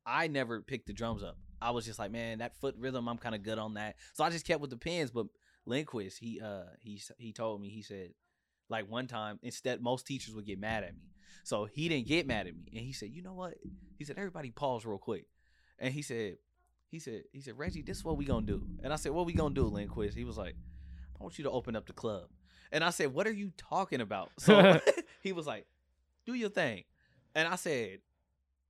[0.05, 1.38] I never picked the drums up.
[1.61, 3.95] I was just like, man, that foot rhythm, I'm kind of good on that.
[4.13, 5.09] So I just kept with the pins.
[5.11, 5.25] But
[5.68, 8.13] Lindquist, he uh, he he told me, he said,
[8.70, 11.11] like one time, instead, most teachers would get mad at me.
[11.43, 13.55] So he didn't get mad at me, and he said, you know what?
[13.97, 15.26] He said, everybody pause real quick,
[15.80, 16.38] and he said,
[16.89, 18.65] he said, he said, Reggie, this is what we gonna do.
[18.84, 20.18] And I said, what we gonna do, Lindquist?
[20.18, 20.55] He was like,
[21.20, 22.30] I want you to open up the club.
[22.72, 24.32] And I said, what are you talking about?
[24.39, 24.80] So
[25.22, 25.65] he was like,
[26.26, 26.84] do your thing.
[27.36, 27.99] And I said,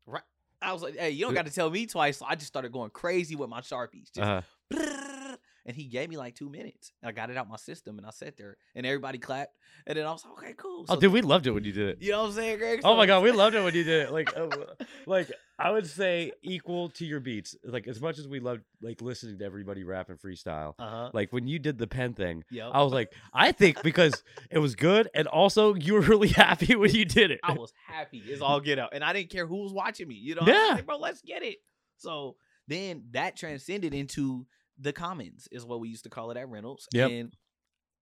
[0.05, 0.23] right.
[0.61, 2.17] I was like, hey, you don't got to tell me twice.
[2.17, 4.11] So I just started going crazy with my Sharpies.
[4.11, 4.41] Just Uh,
[4.73, 5.06] brrrr.
[5.67, 6.91] And he gave me like two minutes.
[7.03, 9.53] I got it out my system and I sat there and everybody clapped.
[9.85, 10.85] And then I was like, okay, cool.
[10.89, 11.97] oh, dude, we loved it when you did it.
[12.01, 12.81] You know what I'm saying, Greg?
[12.83, 14.11] Oh my god, we loved it when you did it.
[14.11, 14.47] Like, uh,
[15.05, 17.55] like I would say equal to your beats.
[17.63, 20.73] Like as much as we loved like listening to everybody rap and freestyle.
[20.79, 21.09] Uh-huh.
[21.13, 22.71] Like when you did the pen thing, Yep.
[22.73, 26.75] I was like, I think because it was good, and also you were really happy
[26.75, 27.39] when you did it.
[27.43, 28.19] I was happy.
[28.25, 28.89] It's all get out.
[28.93, 30.15] And I didn't care who was watching me.
[30.15, 30.75] You know, Yeah.
[30.75, 31.57] like, bro, let's get it.
[31.97, 32.35] So
[32.67, 34.45] then that transcended into
[34.79, 36.87] the commons, is what we used to call it at Reynolds.
[36.93, 37.11] Yep.
[37.11, 37.33] And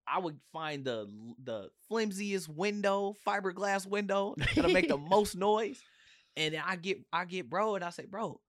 [0.08, 1.10] I would find the
[1.44, 5.82] the flimsiest window, fiberglass window that'll make the most noise.
[6.38, 8.40] And then I get I get bro, and I say, bro.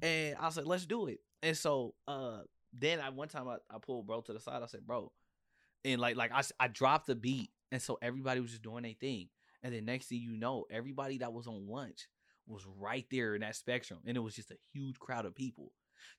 [0.00, 1.20] And I said, let's do it.
[1.42, 2.40] And so uh
[2.72, 4.62] then I one time I, I pulled bro to the side.
[4.62, 5.12] I said, bro.
[5.84, 7.50] And like like I, I dropped the beat.
[7.70, 9.28] And so everybody was just doing their thing.
[9.62, 12.08] And then next thing you know, everybody that was on lunch
[12.46, 14.00] was right there in that spectrum.
[14.06, 15.72] And it was just a huge crowd of people.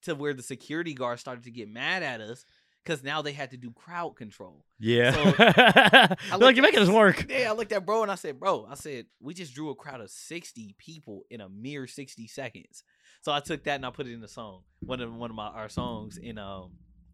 [0.04, 2.46] To where the security guards started to get mad at us
[2.84, 4.66] because now they had to do crowd control.
[4.80, 5.12] yeah.
[5.14, 7.26] So, like you're making us work.
[7.30, 9.76] Yeah, I looked at bro and I said, Bro, I said, we just drew a
[9.76, 12.84] crowd of 60 people in a mere 60 seconds.
[13.22, 14.64] So I took that and I put it in the song.
[14.82, 16.72] One of one of my our songs in um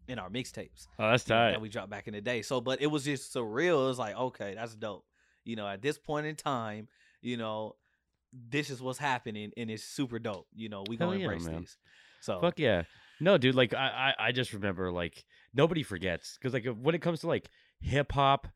[0.08, 1.50] in our mixtapes Oh, that's you know, tight.
[1.52, 2.42] that we dropped back in the day.
[2.42, 3.84] So, but it was just surreal.
[3.84, 5.04] It was like, okay, that's dope.
[5.44, 6.88] You know, at this point in time,
[7.22, 7.76] you know,
[8.32, 10.48] this is what's happening, and it's super dope.
[10.54, 11.60] You know, we Hell gonna yeah, embrace man.
[11.60, 11.76] this.
[12.20, 12.82] So, Fuck yeah.
[13.20, 17.02] No, dude, like I, I, I just remember like nobody forgets because like when it
[17.02, 17.48] comes to like
[17.80, 18.48] hip hop,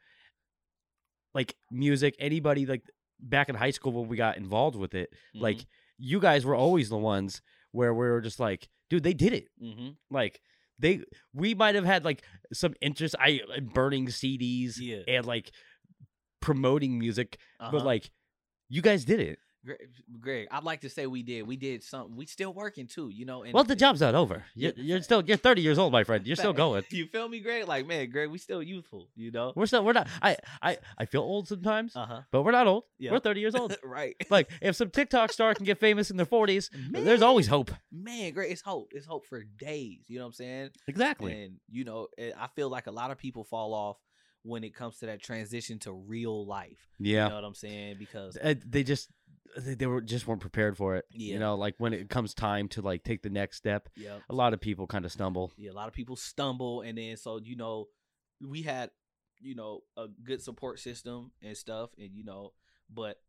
[1.35, 2.83] like music, anybody like
[3.21, 5.67] back in high school when we got involved with it, like Mhm,
[5.99, 7.43] you guys were always the ones
[7.73, 9.49] where we were just like, dude, they did it.
[9.63, 9.97] mhm.
[10.11, 10.41] Like
[10.79, 11.03] they,
[11.33, 15.51] we might have had like some interest, I in burning CDs yeah, and like
[16.41, 17.71] promoting music, uh-huh.
[17.73, 18.11] but like
[18.69, 19.39] you guys did it.
[20.21, 21.43] Greg, I'd like to say we did.
[21.47, 22.17] We did something.
[22.17, 23.09] We still working too.
[23.09, 24.45] You know, and Well, the job's not over.
[24.55, 26.27] You're, you're still you're 30 years old, my friend.
[26.27, 26.85] You're still going.
[26.91, 27.67] You feel me, Greg?
[27.67, 29.09] Like, man, Greg, we still youthful.
[29.17, 29.53] You know.
[29.57, 30.09] We're still we're not.
[30.23, 32.21] I I I feel old sometimes, Uh huh.
[32.31, 32.85] but we're not old.
[32.99, 33.13] Yeah.
[33.13, 33.77] We're 30 years old.
[33.85, 34.15] right.
[34.31, 37.05] like if some TikTok star can get famous in their 40s, Man.
[37.05, 37.71] there's always hope.
[37.93, 38.93] Man, Greg, it's hope.
[38.95, 40.05] It's hope for days.
[40.09, 40.71] You know what I'm saying?
[40.89, 41.33] Exactly.
[41.45, 43.97] And you know, I feel like a lot of people fall off
[44.47, 46.87] when it comes to that transition to real life.
[46.99, 47.25] yeah.
[47.25, 47.97] You know what I'm saying?
[47.99, 49.09] Because Uh, they just
[49.57, 51.05] they, they were just weren't prepared for it.
[51.11, 51.35] Yeah.
[51.35, 54.35] You know, like when it comes time to like take the next step, yeah, a
[54.35, 55.53] lot of people kind of stumble.
[55.57, 57.89] yeah, a lot of people stumble, and then so you know,
[58.41, 58.91] we had
[59.41, 62.53] you know, a good support system and stuff, and you know,
[62.93, 63.21] but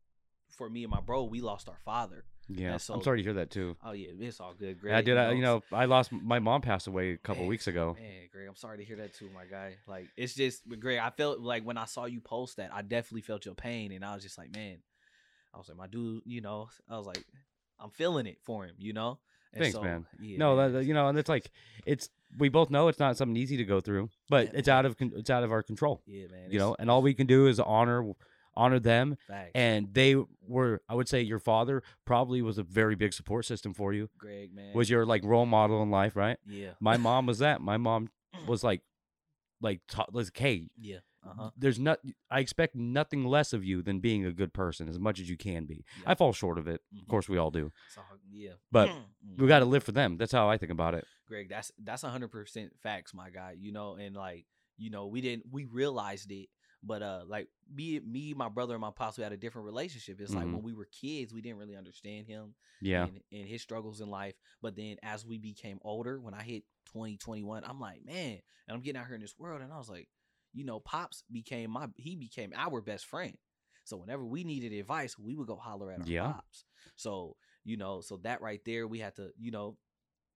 [0.49, 2.26] for me and my bro, we lost our father.
[2.47, 3.76] Yeah, so- I'm sorry to hear that too.
[3.84, 4.80] Oh yeah, it's all good.
[4.80, 5.17] Greg, Yeah, I did.
[5.17, 7.97] I, you know, I lost my mom passed away a couple Man, weeks ago.
[7.99, 9.78] Man, Greg, I'm sorry to hear that too, my guy.
[9.88, 12.84] Like, it's just, but Greg, I felt like when I saw you post that, I
[12.84, 14.78] definitely felt your pain, and I was just like, man,
[15.56, 17.24] I was like, my dude, you know, I was like,
[17.80, 19.20] I'm feeling it for him, you know.
[19.53, 20.06] And Thanks, man.
[20.20, 21.49] Yeah, no, man, that, you know, and it's like
[21.86, 24.78] it's we both know it's not something easy to go through, but Yeah, it's man.
[24.78, 26.01] out of it's out of our control.
[26.06, 26.51] yeah, man.
[26.51, 28.12] You know, and all we can do is honor
[28.58, 29.51] honor them facts.
[29.53, 30.16] and they
[30.47, 34.10] were i would say your father probably was a very big support system for you
[34.18, 37.60] Greg, man, was your like role model in life right yeah, my mom was that
[37.60, 38.08] my mom
[38.47, 38.80] was like
[39.60, 41.99] like ta- like hey yeah, uh huh, there's not
[42.30, 45.38] i expect nothing less of you than being a good person as much as you
[45.38, 46.11] can be Yeah.
[46.11, 47.01] i fall short of it Mhm.
[47.01, 49.38] of course we all do so, yeah, But Mhm.
[49.38, 52.03] we got to live for them that's how i think about it Greg, that's that's
[52.03, 53.55] hundred percent facts, my guy.
[53.57, 54.45] You know, and like,
[54.78, 56.49] you know, we didn't we realized it,
[56.84, 60.21] but uh like me me, my brother and my pops, we had a different relationship.
[60.21, 60.53] It's like Mhm.
[60.53, 64.09] when we were kids, we didn't really understand him yeah and, and his struggles in
[64.09, 64.36] life.
[64.61, 66.63] But then as we became older, when I hit
[66.93, 69.89] 2021, I'm like, man, and I'm getting out here in this world, and I was
[69.89, 70.07] like,
[70.56, 73.38] you know, Pops became my he became our best friend.
[73.84, 76.34] So whenever we needed advice, we would go holler at our Yeah.
[76.34, 76.66] pops.
[76.95, 79.78] So, you know, so that right there, we had to, you know,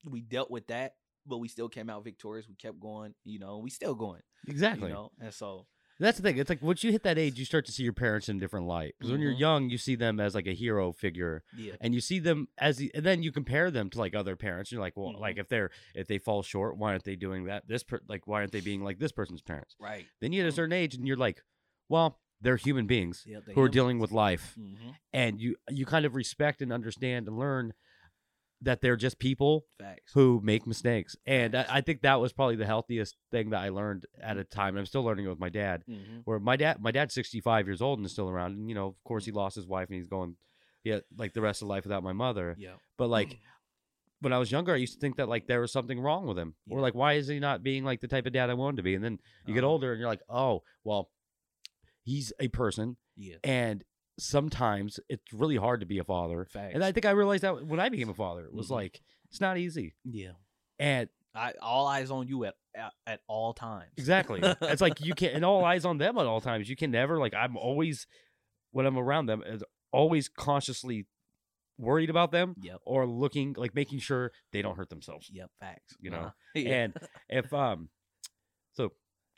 [0.03, 0.95] we dealt with that,
[1.25, 2.47] but we still came out victorious.
[2.47, 4.21] We kept going, you know, we still going.
[4.47, 5.65] exactly You know, and so
[5.99, 6.37] That's the thing.
[6.37, 8.39] It's like once you hit that age, you start to see your parents in a
[8.39, 8.95] different light.
[8.97, 9.39] Because when you're Mhm.
[9.39, 11.73] young, you see them as like a hero figure, yeah.
[11.81, 14.71] and you see them as, the, and then you compare them to like other parents.
[14.71, 15.19] You're like, well, Mhm.
[15.19, 17.67] like if they're if they fall short, why aren't they doing that?
[17.67, 19.75] This per, like why aren't they being like this person's parents?
[19.79, 20.05] Right.
[20.21, 20.55] Then you hit a Mhm.
[20.55, 21.43] certain age, and you're like,
[21.89, 26.05] well, they're human beings Yeah, who are dealing with life, hmm and you you kind
[26.05, 27.73] of respect and understand and learn
[28.61, 30.11] that they're just people Facts.
[30.13, 31.15] who make mistakes.
[31.25, 34.43] And I, I think that was probably the healthiest thing that I learned at a
[34.43, 34.69] time.
[34.69, 37.65] And I'm still learning it with my dad hmm where my dad my dad's 65
[37.67, 39.87] years old and is still around and you know of course he lost his wife
[39.87, 40.35] and he's going
[40.83, 42.73] yeah like the rest of life without my mother Yeah.
[42.97, 43.39] but like
[44.21, 46.37] when i was younger i used to think that like there was something wrong with
[46.37, 48.77] him or like why is he not being like the type of dad i wanted
[48.77, 49.71] to be and then you get Uh-huh.
[49.71, 51.09] older and you're like oh well
[52.03, 53.37] he's a person Yeah.
[53.43, 53.83] and
[54.19, 56.73] sometimes it's really hard to be a father Facts.
[56.75, 58.71] and i think i realized that when i became a father it was Mhm.
[58.71, 60.31] like it's not easy yeah.
[60.77, 63.91] and I all eyes on you at at, at all times.
[63.97, 64.39] Exactly.
[64.61, 66.67] it's like you can't, and all eyes on them at all times.
[66.67, 67.35] You can never like.
[67.35, 68.07] I'm always
[68.71, 71.05] when I'm around them, is always consciously
[71.77, 72.79] worried about them Yep.
[72.83, 75.29] or looking like making sure they don't hurt themselves.
[75.31, 75.51] Yep.
[75.59, 75.93] Facts.
[75.99, 76.31] You know, Uh-huh.
[76.55, 76.69] Yeah.
[76.71, 76.93] And
[77.29, 77.89] if um,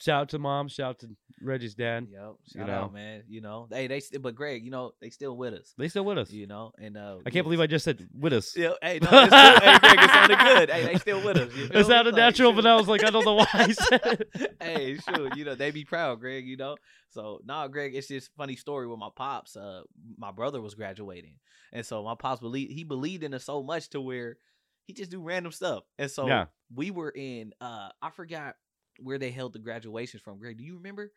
[0.02, 1.10] shout out to mom, shout out to
[1.44, 2.08] Reggie's dad.
[2.12, 2.22] Yep.
[2.46, 2.74] you Shout know.
[2.74, 3.24] out, man.
[3.28, 5.74] You know, hey, they st- but Greg, you know, they still with us.
[5.78, 6.32] They still with us.
[6.32, 8.56] You know, and uh, I can't believe I just said with us.
[8.56, 10.70] Yeah, hey, no, it's still, hey, Greg, it sounded good.
[10.70, 11.56] Hey, they still with us.
[11.56, 12.66] You It sounded Like, natural, but.
[12.66, 14.56] I was like, I don't know why I said it.
[14.62, 16.76] hey, shoot, you know, they be proud, Greg, you know.
[17.10, 19.56] So nah, Greg, it's just funny story with my pops.
[19.58, 19.82] Uh
[20.18, 21.36] my brother was graduating.
[21.74, 24.38] And so my pops believed he believed in us so much to where
[24.86, 25.84] he just do random stuff.
[25.98, 26.46] And so Yeah.
[26.74, 28.56] we were in uh I forgot
[29.02, 30.40] where they held the graduations from.
[30.40, 31.12] Greg, do you remember?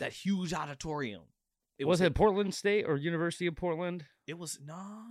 [0.00, 1.22] That huge auditorium.
[1.78, 4.04] It was at- it Portland State or University of Portland?
[4.26, 5.02] it was nah.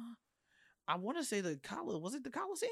[0.88, 2.71] I want to say the Col was it the Coliseum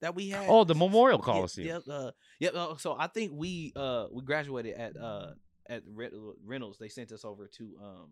[0.00, 0.46] that we had?
[0.48, 1.82] Oh, the Memorial Coliseum.
[1.86, 2.50] Yeah, uh, yeah.
[2.50, 5.32] uh, so I think we uh we graduated at uh
[5.68, 6.10] at Re-
[6.44, 6.78] Reynolds.
[6.78, 8.10] They sent us over to um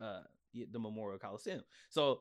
[0.00, 0.20] uh
[0.70, 1.62] the Memorial Coliseum.
[1.90, 2.20] So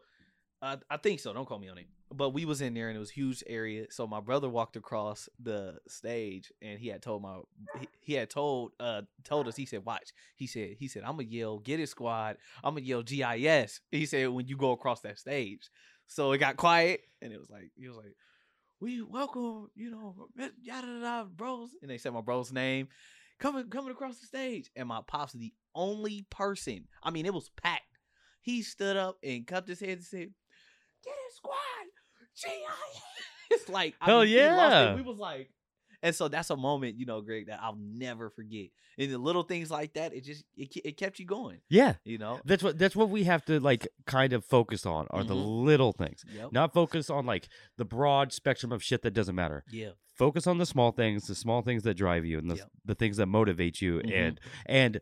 [0.63, 1.33] I I think so.
[1.33, 1.87] Don't call me on it.
[2.11, 3.87] But we was in there and it was huge area.
[3.89, 7.39] So my brother walked across the stage and he had told my
[7.79, 11.17] he, he had told uh told us he said watch he said he said I'm
[11.17, 15.01] gonna yell get it squad I'm gonna yell GIS he said when you go across
[15.01, 15.69] that stage.
[16.07, 18.15] So it got quiet and it was like he was like
[18.79, 20.27] we welcome, you know,
[20.61, 21.69] yada yada bros.
[21.81, 22.89] And they said my bro's name.
[23.39, 24.69] Coming coming across the stage.
[24.75, 26.87] And my pops the only person.
[27.01, 27.83] I mean, it was packed.
[28.41, 30.33] He stood up and cupped his head and said,
[31.03, 31.53] Get it, squad.
[32.35, 32.99] G.I.
[33.51, 34.75] It's like I Hell mean, he lost it.
[34.77, 34.95] yeah.
[34.95, 35.49] We was like
[36.01, 38.67] and so that's a moment, you know, Greg, that I'll never forget.
[38.97, 41.93] And the little things like that, it just it, it kept you going, Yeah.
[42.03, 42.39] you know.
[42.45, 45.63] That's what that's what we have to like kind of focus on are the Mhm.
[45.65, 46.23] little things.
[46.33, 46.51] Yep.
[46.51, 47.47] Not focus on like
[47.77, 49.63] the broad spectrum of shit that doesn't matter.
[49.71, 49.91] Yeah.
[50.17, 52.69] Focus on the small things, the small things that drive you and the Yep.
[52.85, 54.11] the things that motivate you Mhm.
[54.13, 54.99] and and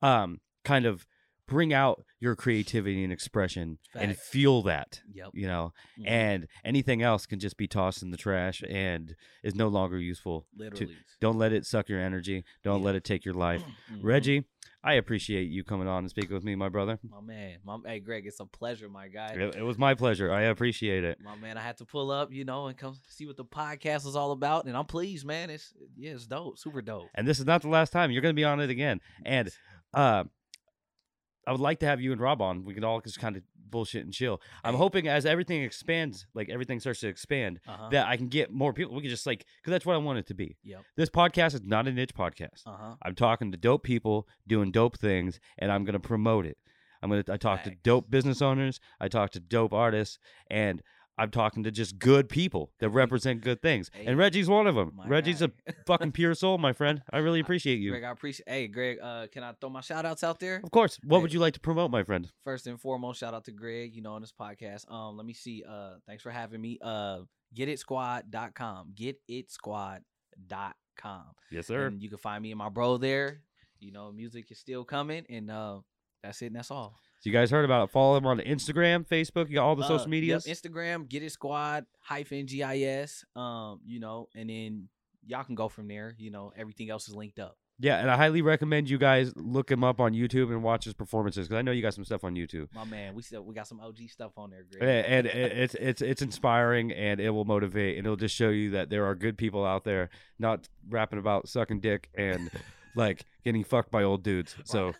[0.00, 1.06] um kind of
[1.50, 4.28] bring out your creativity and expression and Facts.
[4.28, 5.30] feel that, Yep.
[5.34, 5.72] you know.
[5.98, 6.04] Mhm.
[6.06, 10.46] And anything else can just be tossed in the trash and is no longer useful.
[10.56, 10.96] literally.
[11.20, 12.44] Don't let it suck your energy.
[12.62, 12.86] Don't Yeah.
[12.86, 13.62] let it take your life.
[13.92, 14.00] Mhm.
[14.04, 14.44] Reggie,
[14.82, 16.98] I appreciate you coming on and speaking with me, my brother.
[17.02, 19.32] My man, my hey Greg, it's a pleasure, my guy.
[19.34, 20.32] It, it was my pleasure.
[20.32, 21.18] I appreciate it.
[21.20, 24.06] My man, I had to pull up, you know, and come see what the podcast
[24.06, 25.50] is all about, and I'm pleased, man.
[25.50, 27.08] It's yeah, it's dope, super dope.
[27.14, 28.10] And this is not the last time.
[28.12, 29.00] You're going to be on it again.
[29.26, 29.50] And
[29.92, 30.24] uh,
[31.46, 32.64] I would like to have you and Rob on.
[32.64, 34.40] We could all just kind of bullshit and chill.
[34.64, 37.88] I'm hoping as everything expands, like everything starts to expand, Uh huh.
[37.90, 38.94] that I can get more people.
[38.94, 40.56] We can just like, because that's what I want it to be.
[40.64, 40.82] Yep.
[40.96, 42.66] This podcast is not a niche podcast.
[42.66, 42.94] Uh huh.
[43.02, 46.58] I'm talking to dope people doing dope things, and I'm gonna promote it.
[47.02, 47.24] I'm gonna.
[47.30, 48.78] I talk to dope business owners.
[49.00, 50.18] I talk to dope artists,
[50.50, 50.82] and
[51.20, 53.90] I'm talking to just good people that represent good things.
[53.92, 54.98] Hey, and Reggie's one of them.
[55.06, 55.50] Reggie's a
[55.86, 57.02] fucking pure soul, my friend.
[57.12, 57.90] I really appreciate you.
[57.90, 58.48] Greg, I appreciate.
[58.48, 60.60] Hey, Greg, uh, can I throw my shout outs out there?
[60.64, 60.98] Of course.
[61.04, 61.22] What Hey.
[61.22, 62.30] would you like to promote, my friend?
[62.42, 64.90] First and foremost, shout out to Greg, you know, on this podcast.
[64.90, 65.62] Um, let me see.
[65.68, 66.78] Uh, thanks for having me.
[66.80, 67.20] Uh,
[67.54, 68.94] getitsquad.com.
[68.94, 71.24] Getitsquad.com.
[71.50, 71.86] Yes, sir.
[71.86, 73.40] And you can find me and my bro there.
[73.78, 75.80] You know, music is still coming, and uh,
[76.22, 76.46] that's it.
[76.46, 76.98] And that's all.
[77.20, 77.90] So you guys heard about it.
[77.92, 79.48] Follow him on Instagram, Facebook.
[79.48, 80.46] You got all the Uh, social yep, medias.
[80.46, 83.24] Instagram, Get It Squad hyphen GIS.
[83.36, 84.88] Um, you know, and then
[85.26, 86.14] y'all can go from there.
[86.18, 87.56] You know, everything else is linked up.
[87.82, 90.92] yeah, and I highly recommend you guys look him up on YouTube and watch his
[90.94, 92.68] performances because I know you got some stuff on YouTube.
[92.74, 94.82] My man, we still we got some OG stuff on there, Greg.
[94.82, 98.70] A- and it's it's it's inspiring and it will motivate and it'll just show you
[98.72, 100.08] that there are good people out there
[100.38, 102.50] not rapping about sucking dick and
[102.96, 104.92] like getting fucked by old dudes so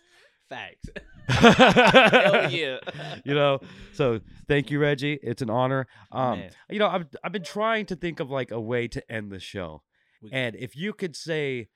[0.51, 0.89] Facts.
[1.29, 2.77] Hell yeah.
[3.23, 3.59] you know
[3.93, 6.51] so thank you reggie it's an honor um Man.
[6.69, 9.39] you know I've, I've been trying to think of like a way to end the
[9.39, 9.81] show
[10.21, 11.69] We- and if you could say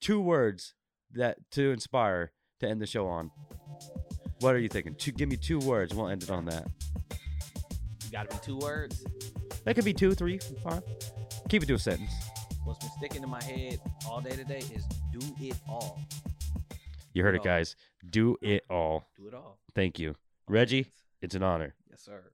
[0.00, 0.74] two words
[1.12, 3.30] that to inspire to end the show on
[4.40, 6.66] what are you thinking two, give me two words we'll end it on that
[8.10, 9.04] Got to be two words.
[9.64, 10.82] that could be two three five
[11.50, 12.12] keep it to a sentence
[12.64, 15.98] What's been sticking in my head all day today is do it all.
[17.12, 17.76] You heard it, guys.
[18.08, 19.04] Do it all.
[19.16, 19.58] Do it all.
[19.74, 20.14] Thank you.
[20.48, 20.86] Reggie,
[21.20, 21.74] it's an honor.
[21.90, 22.31] Yes, sir.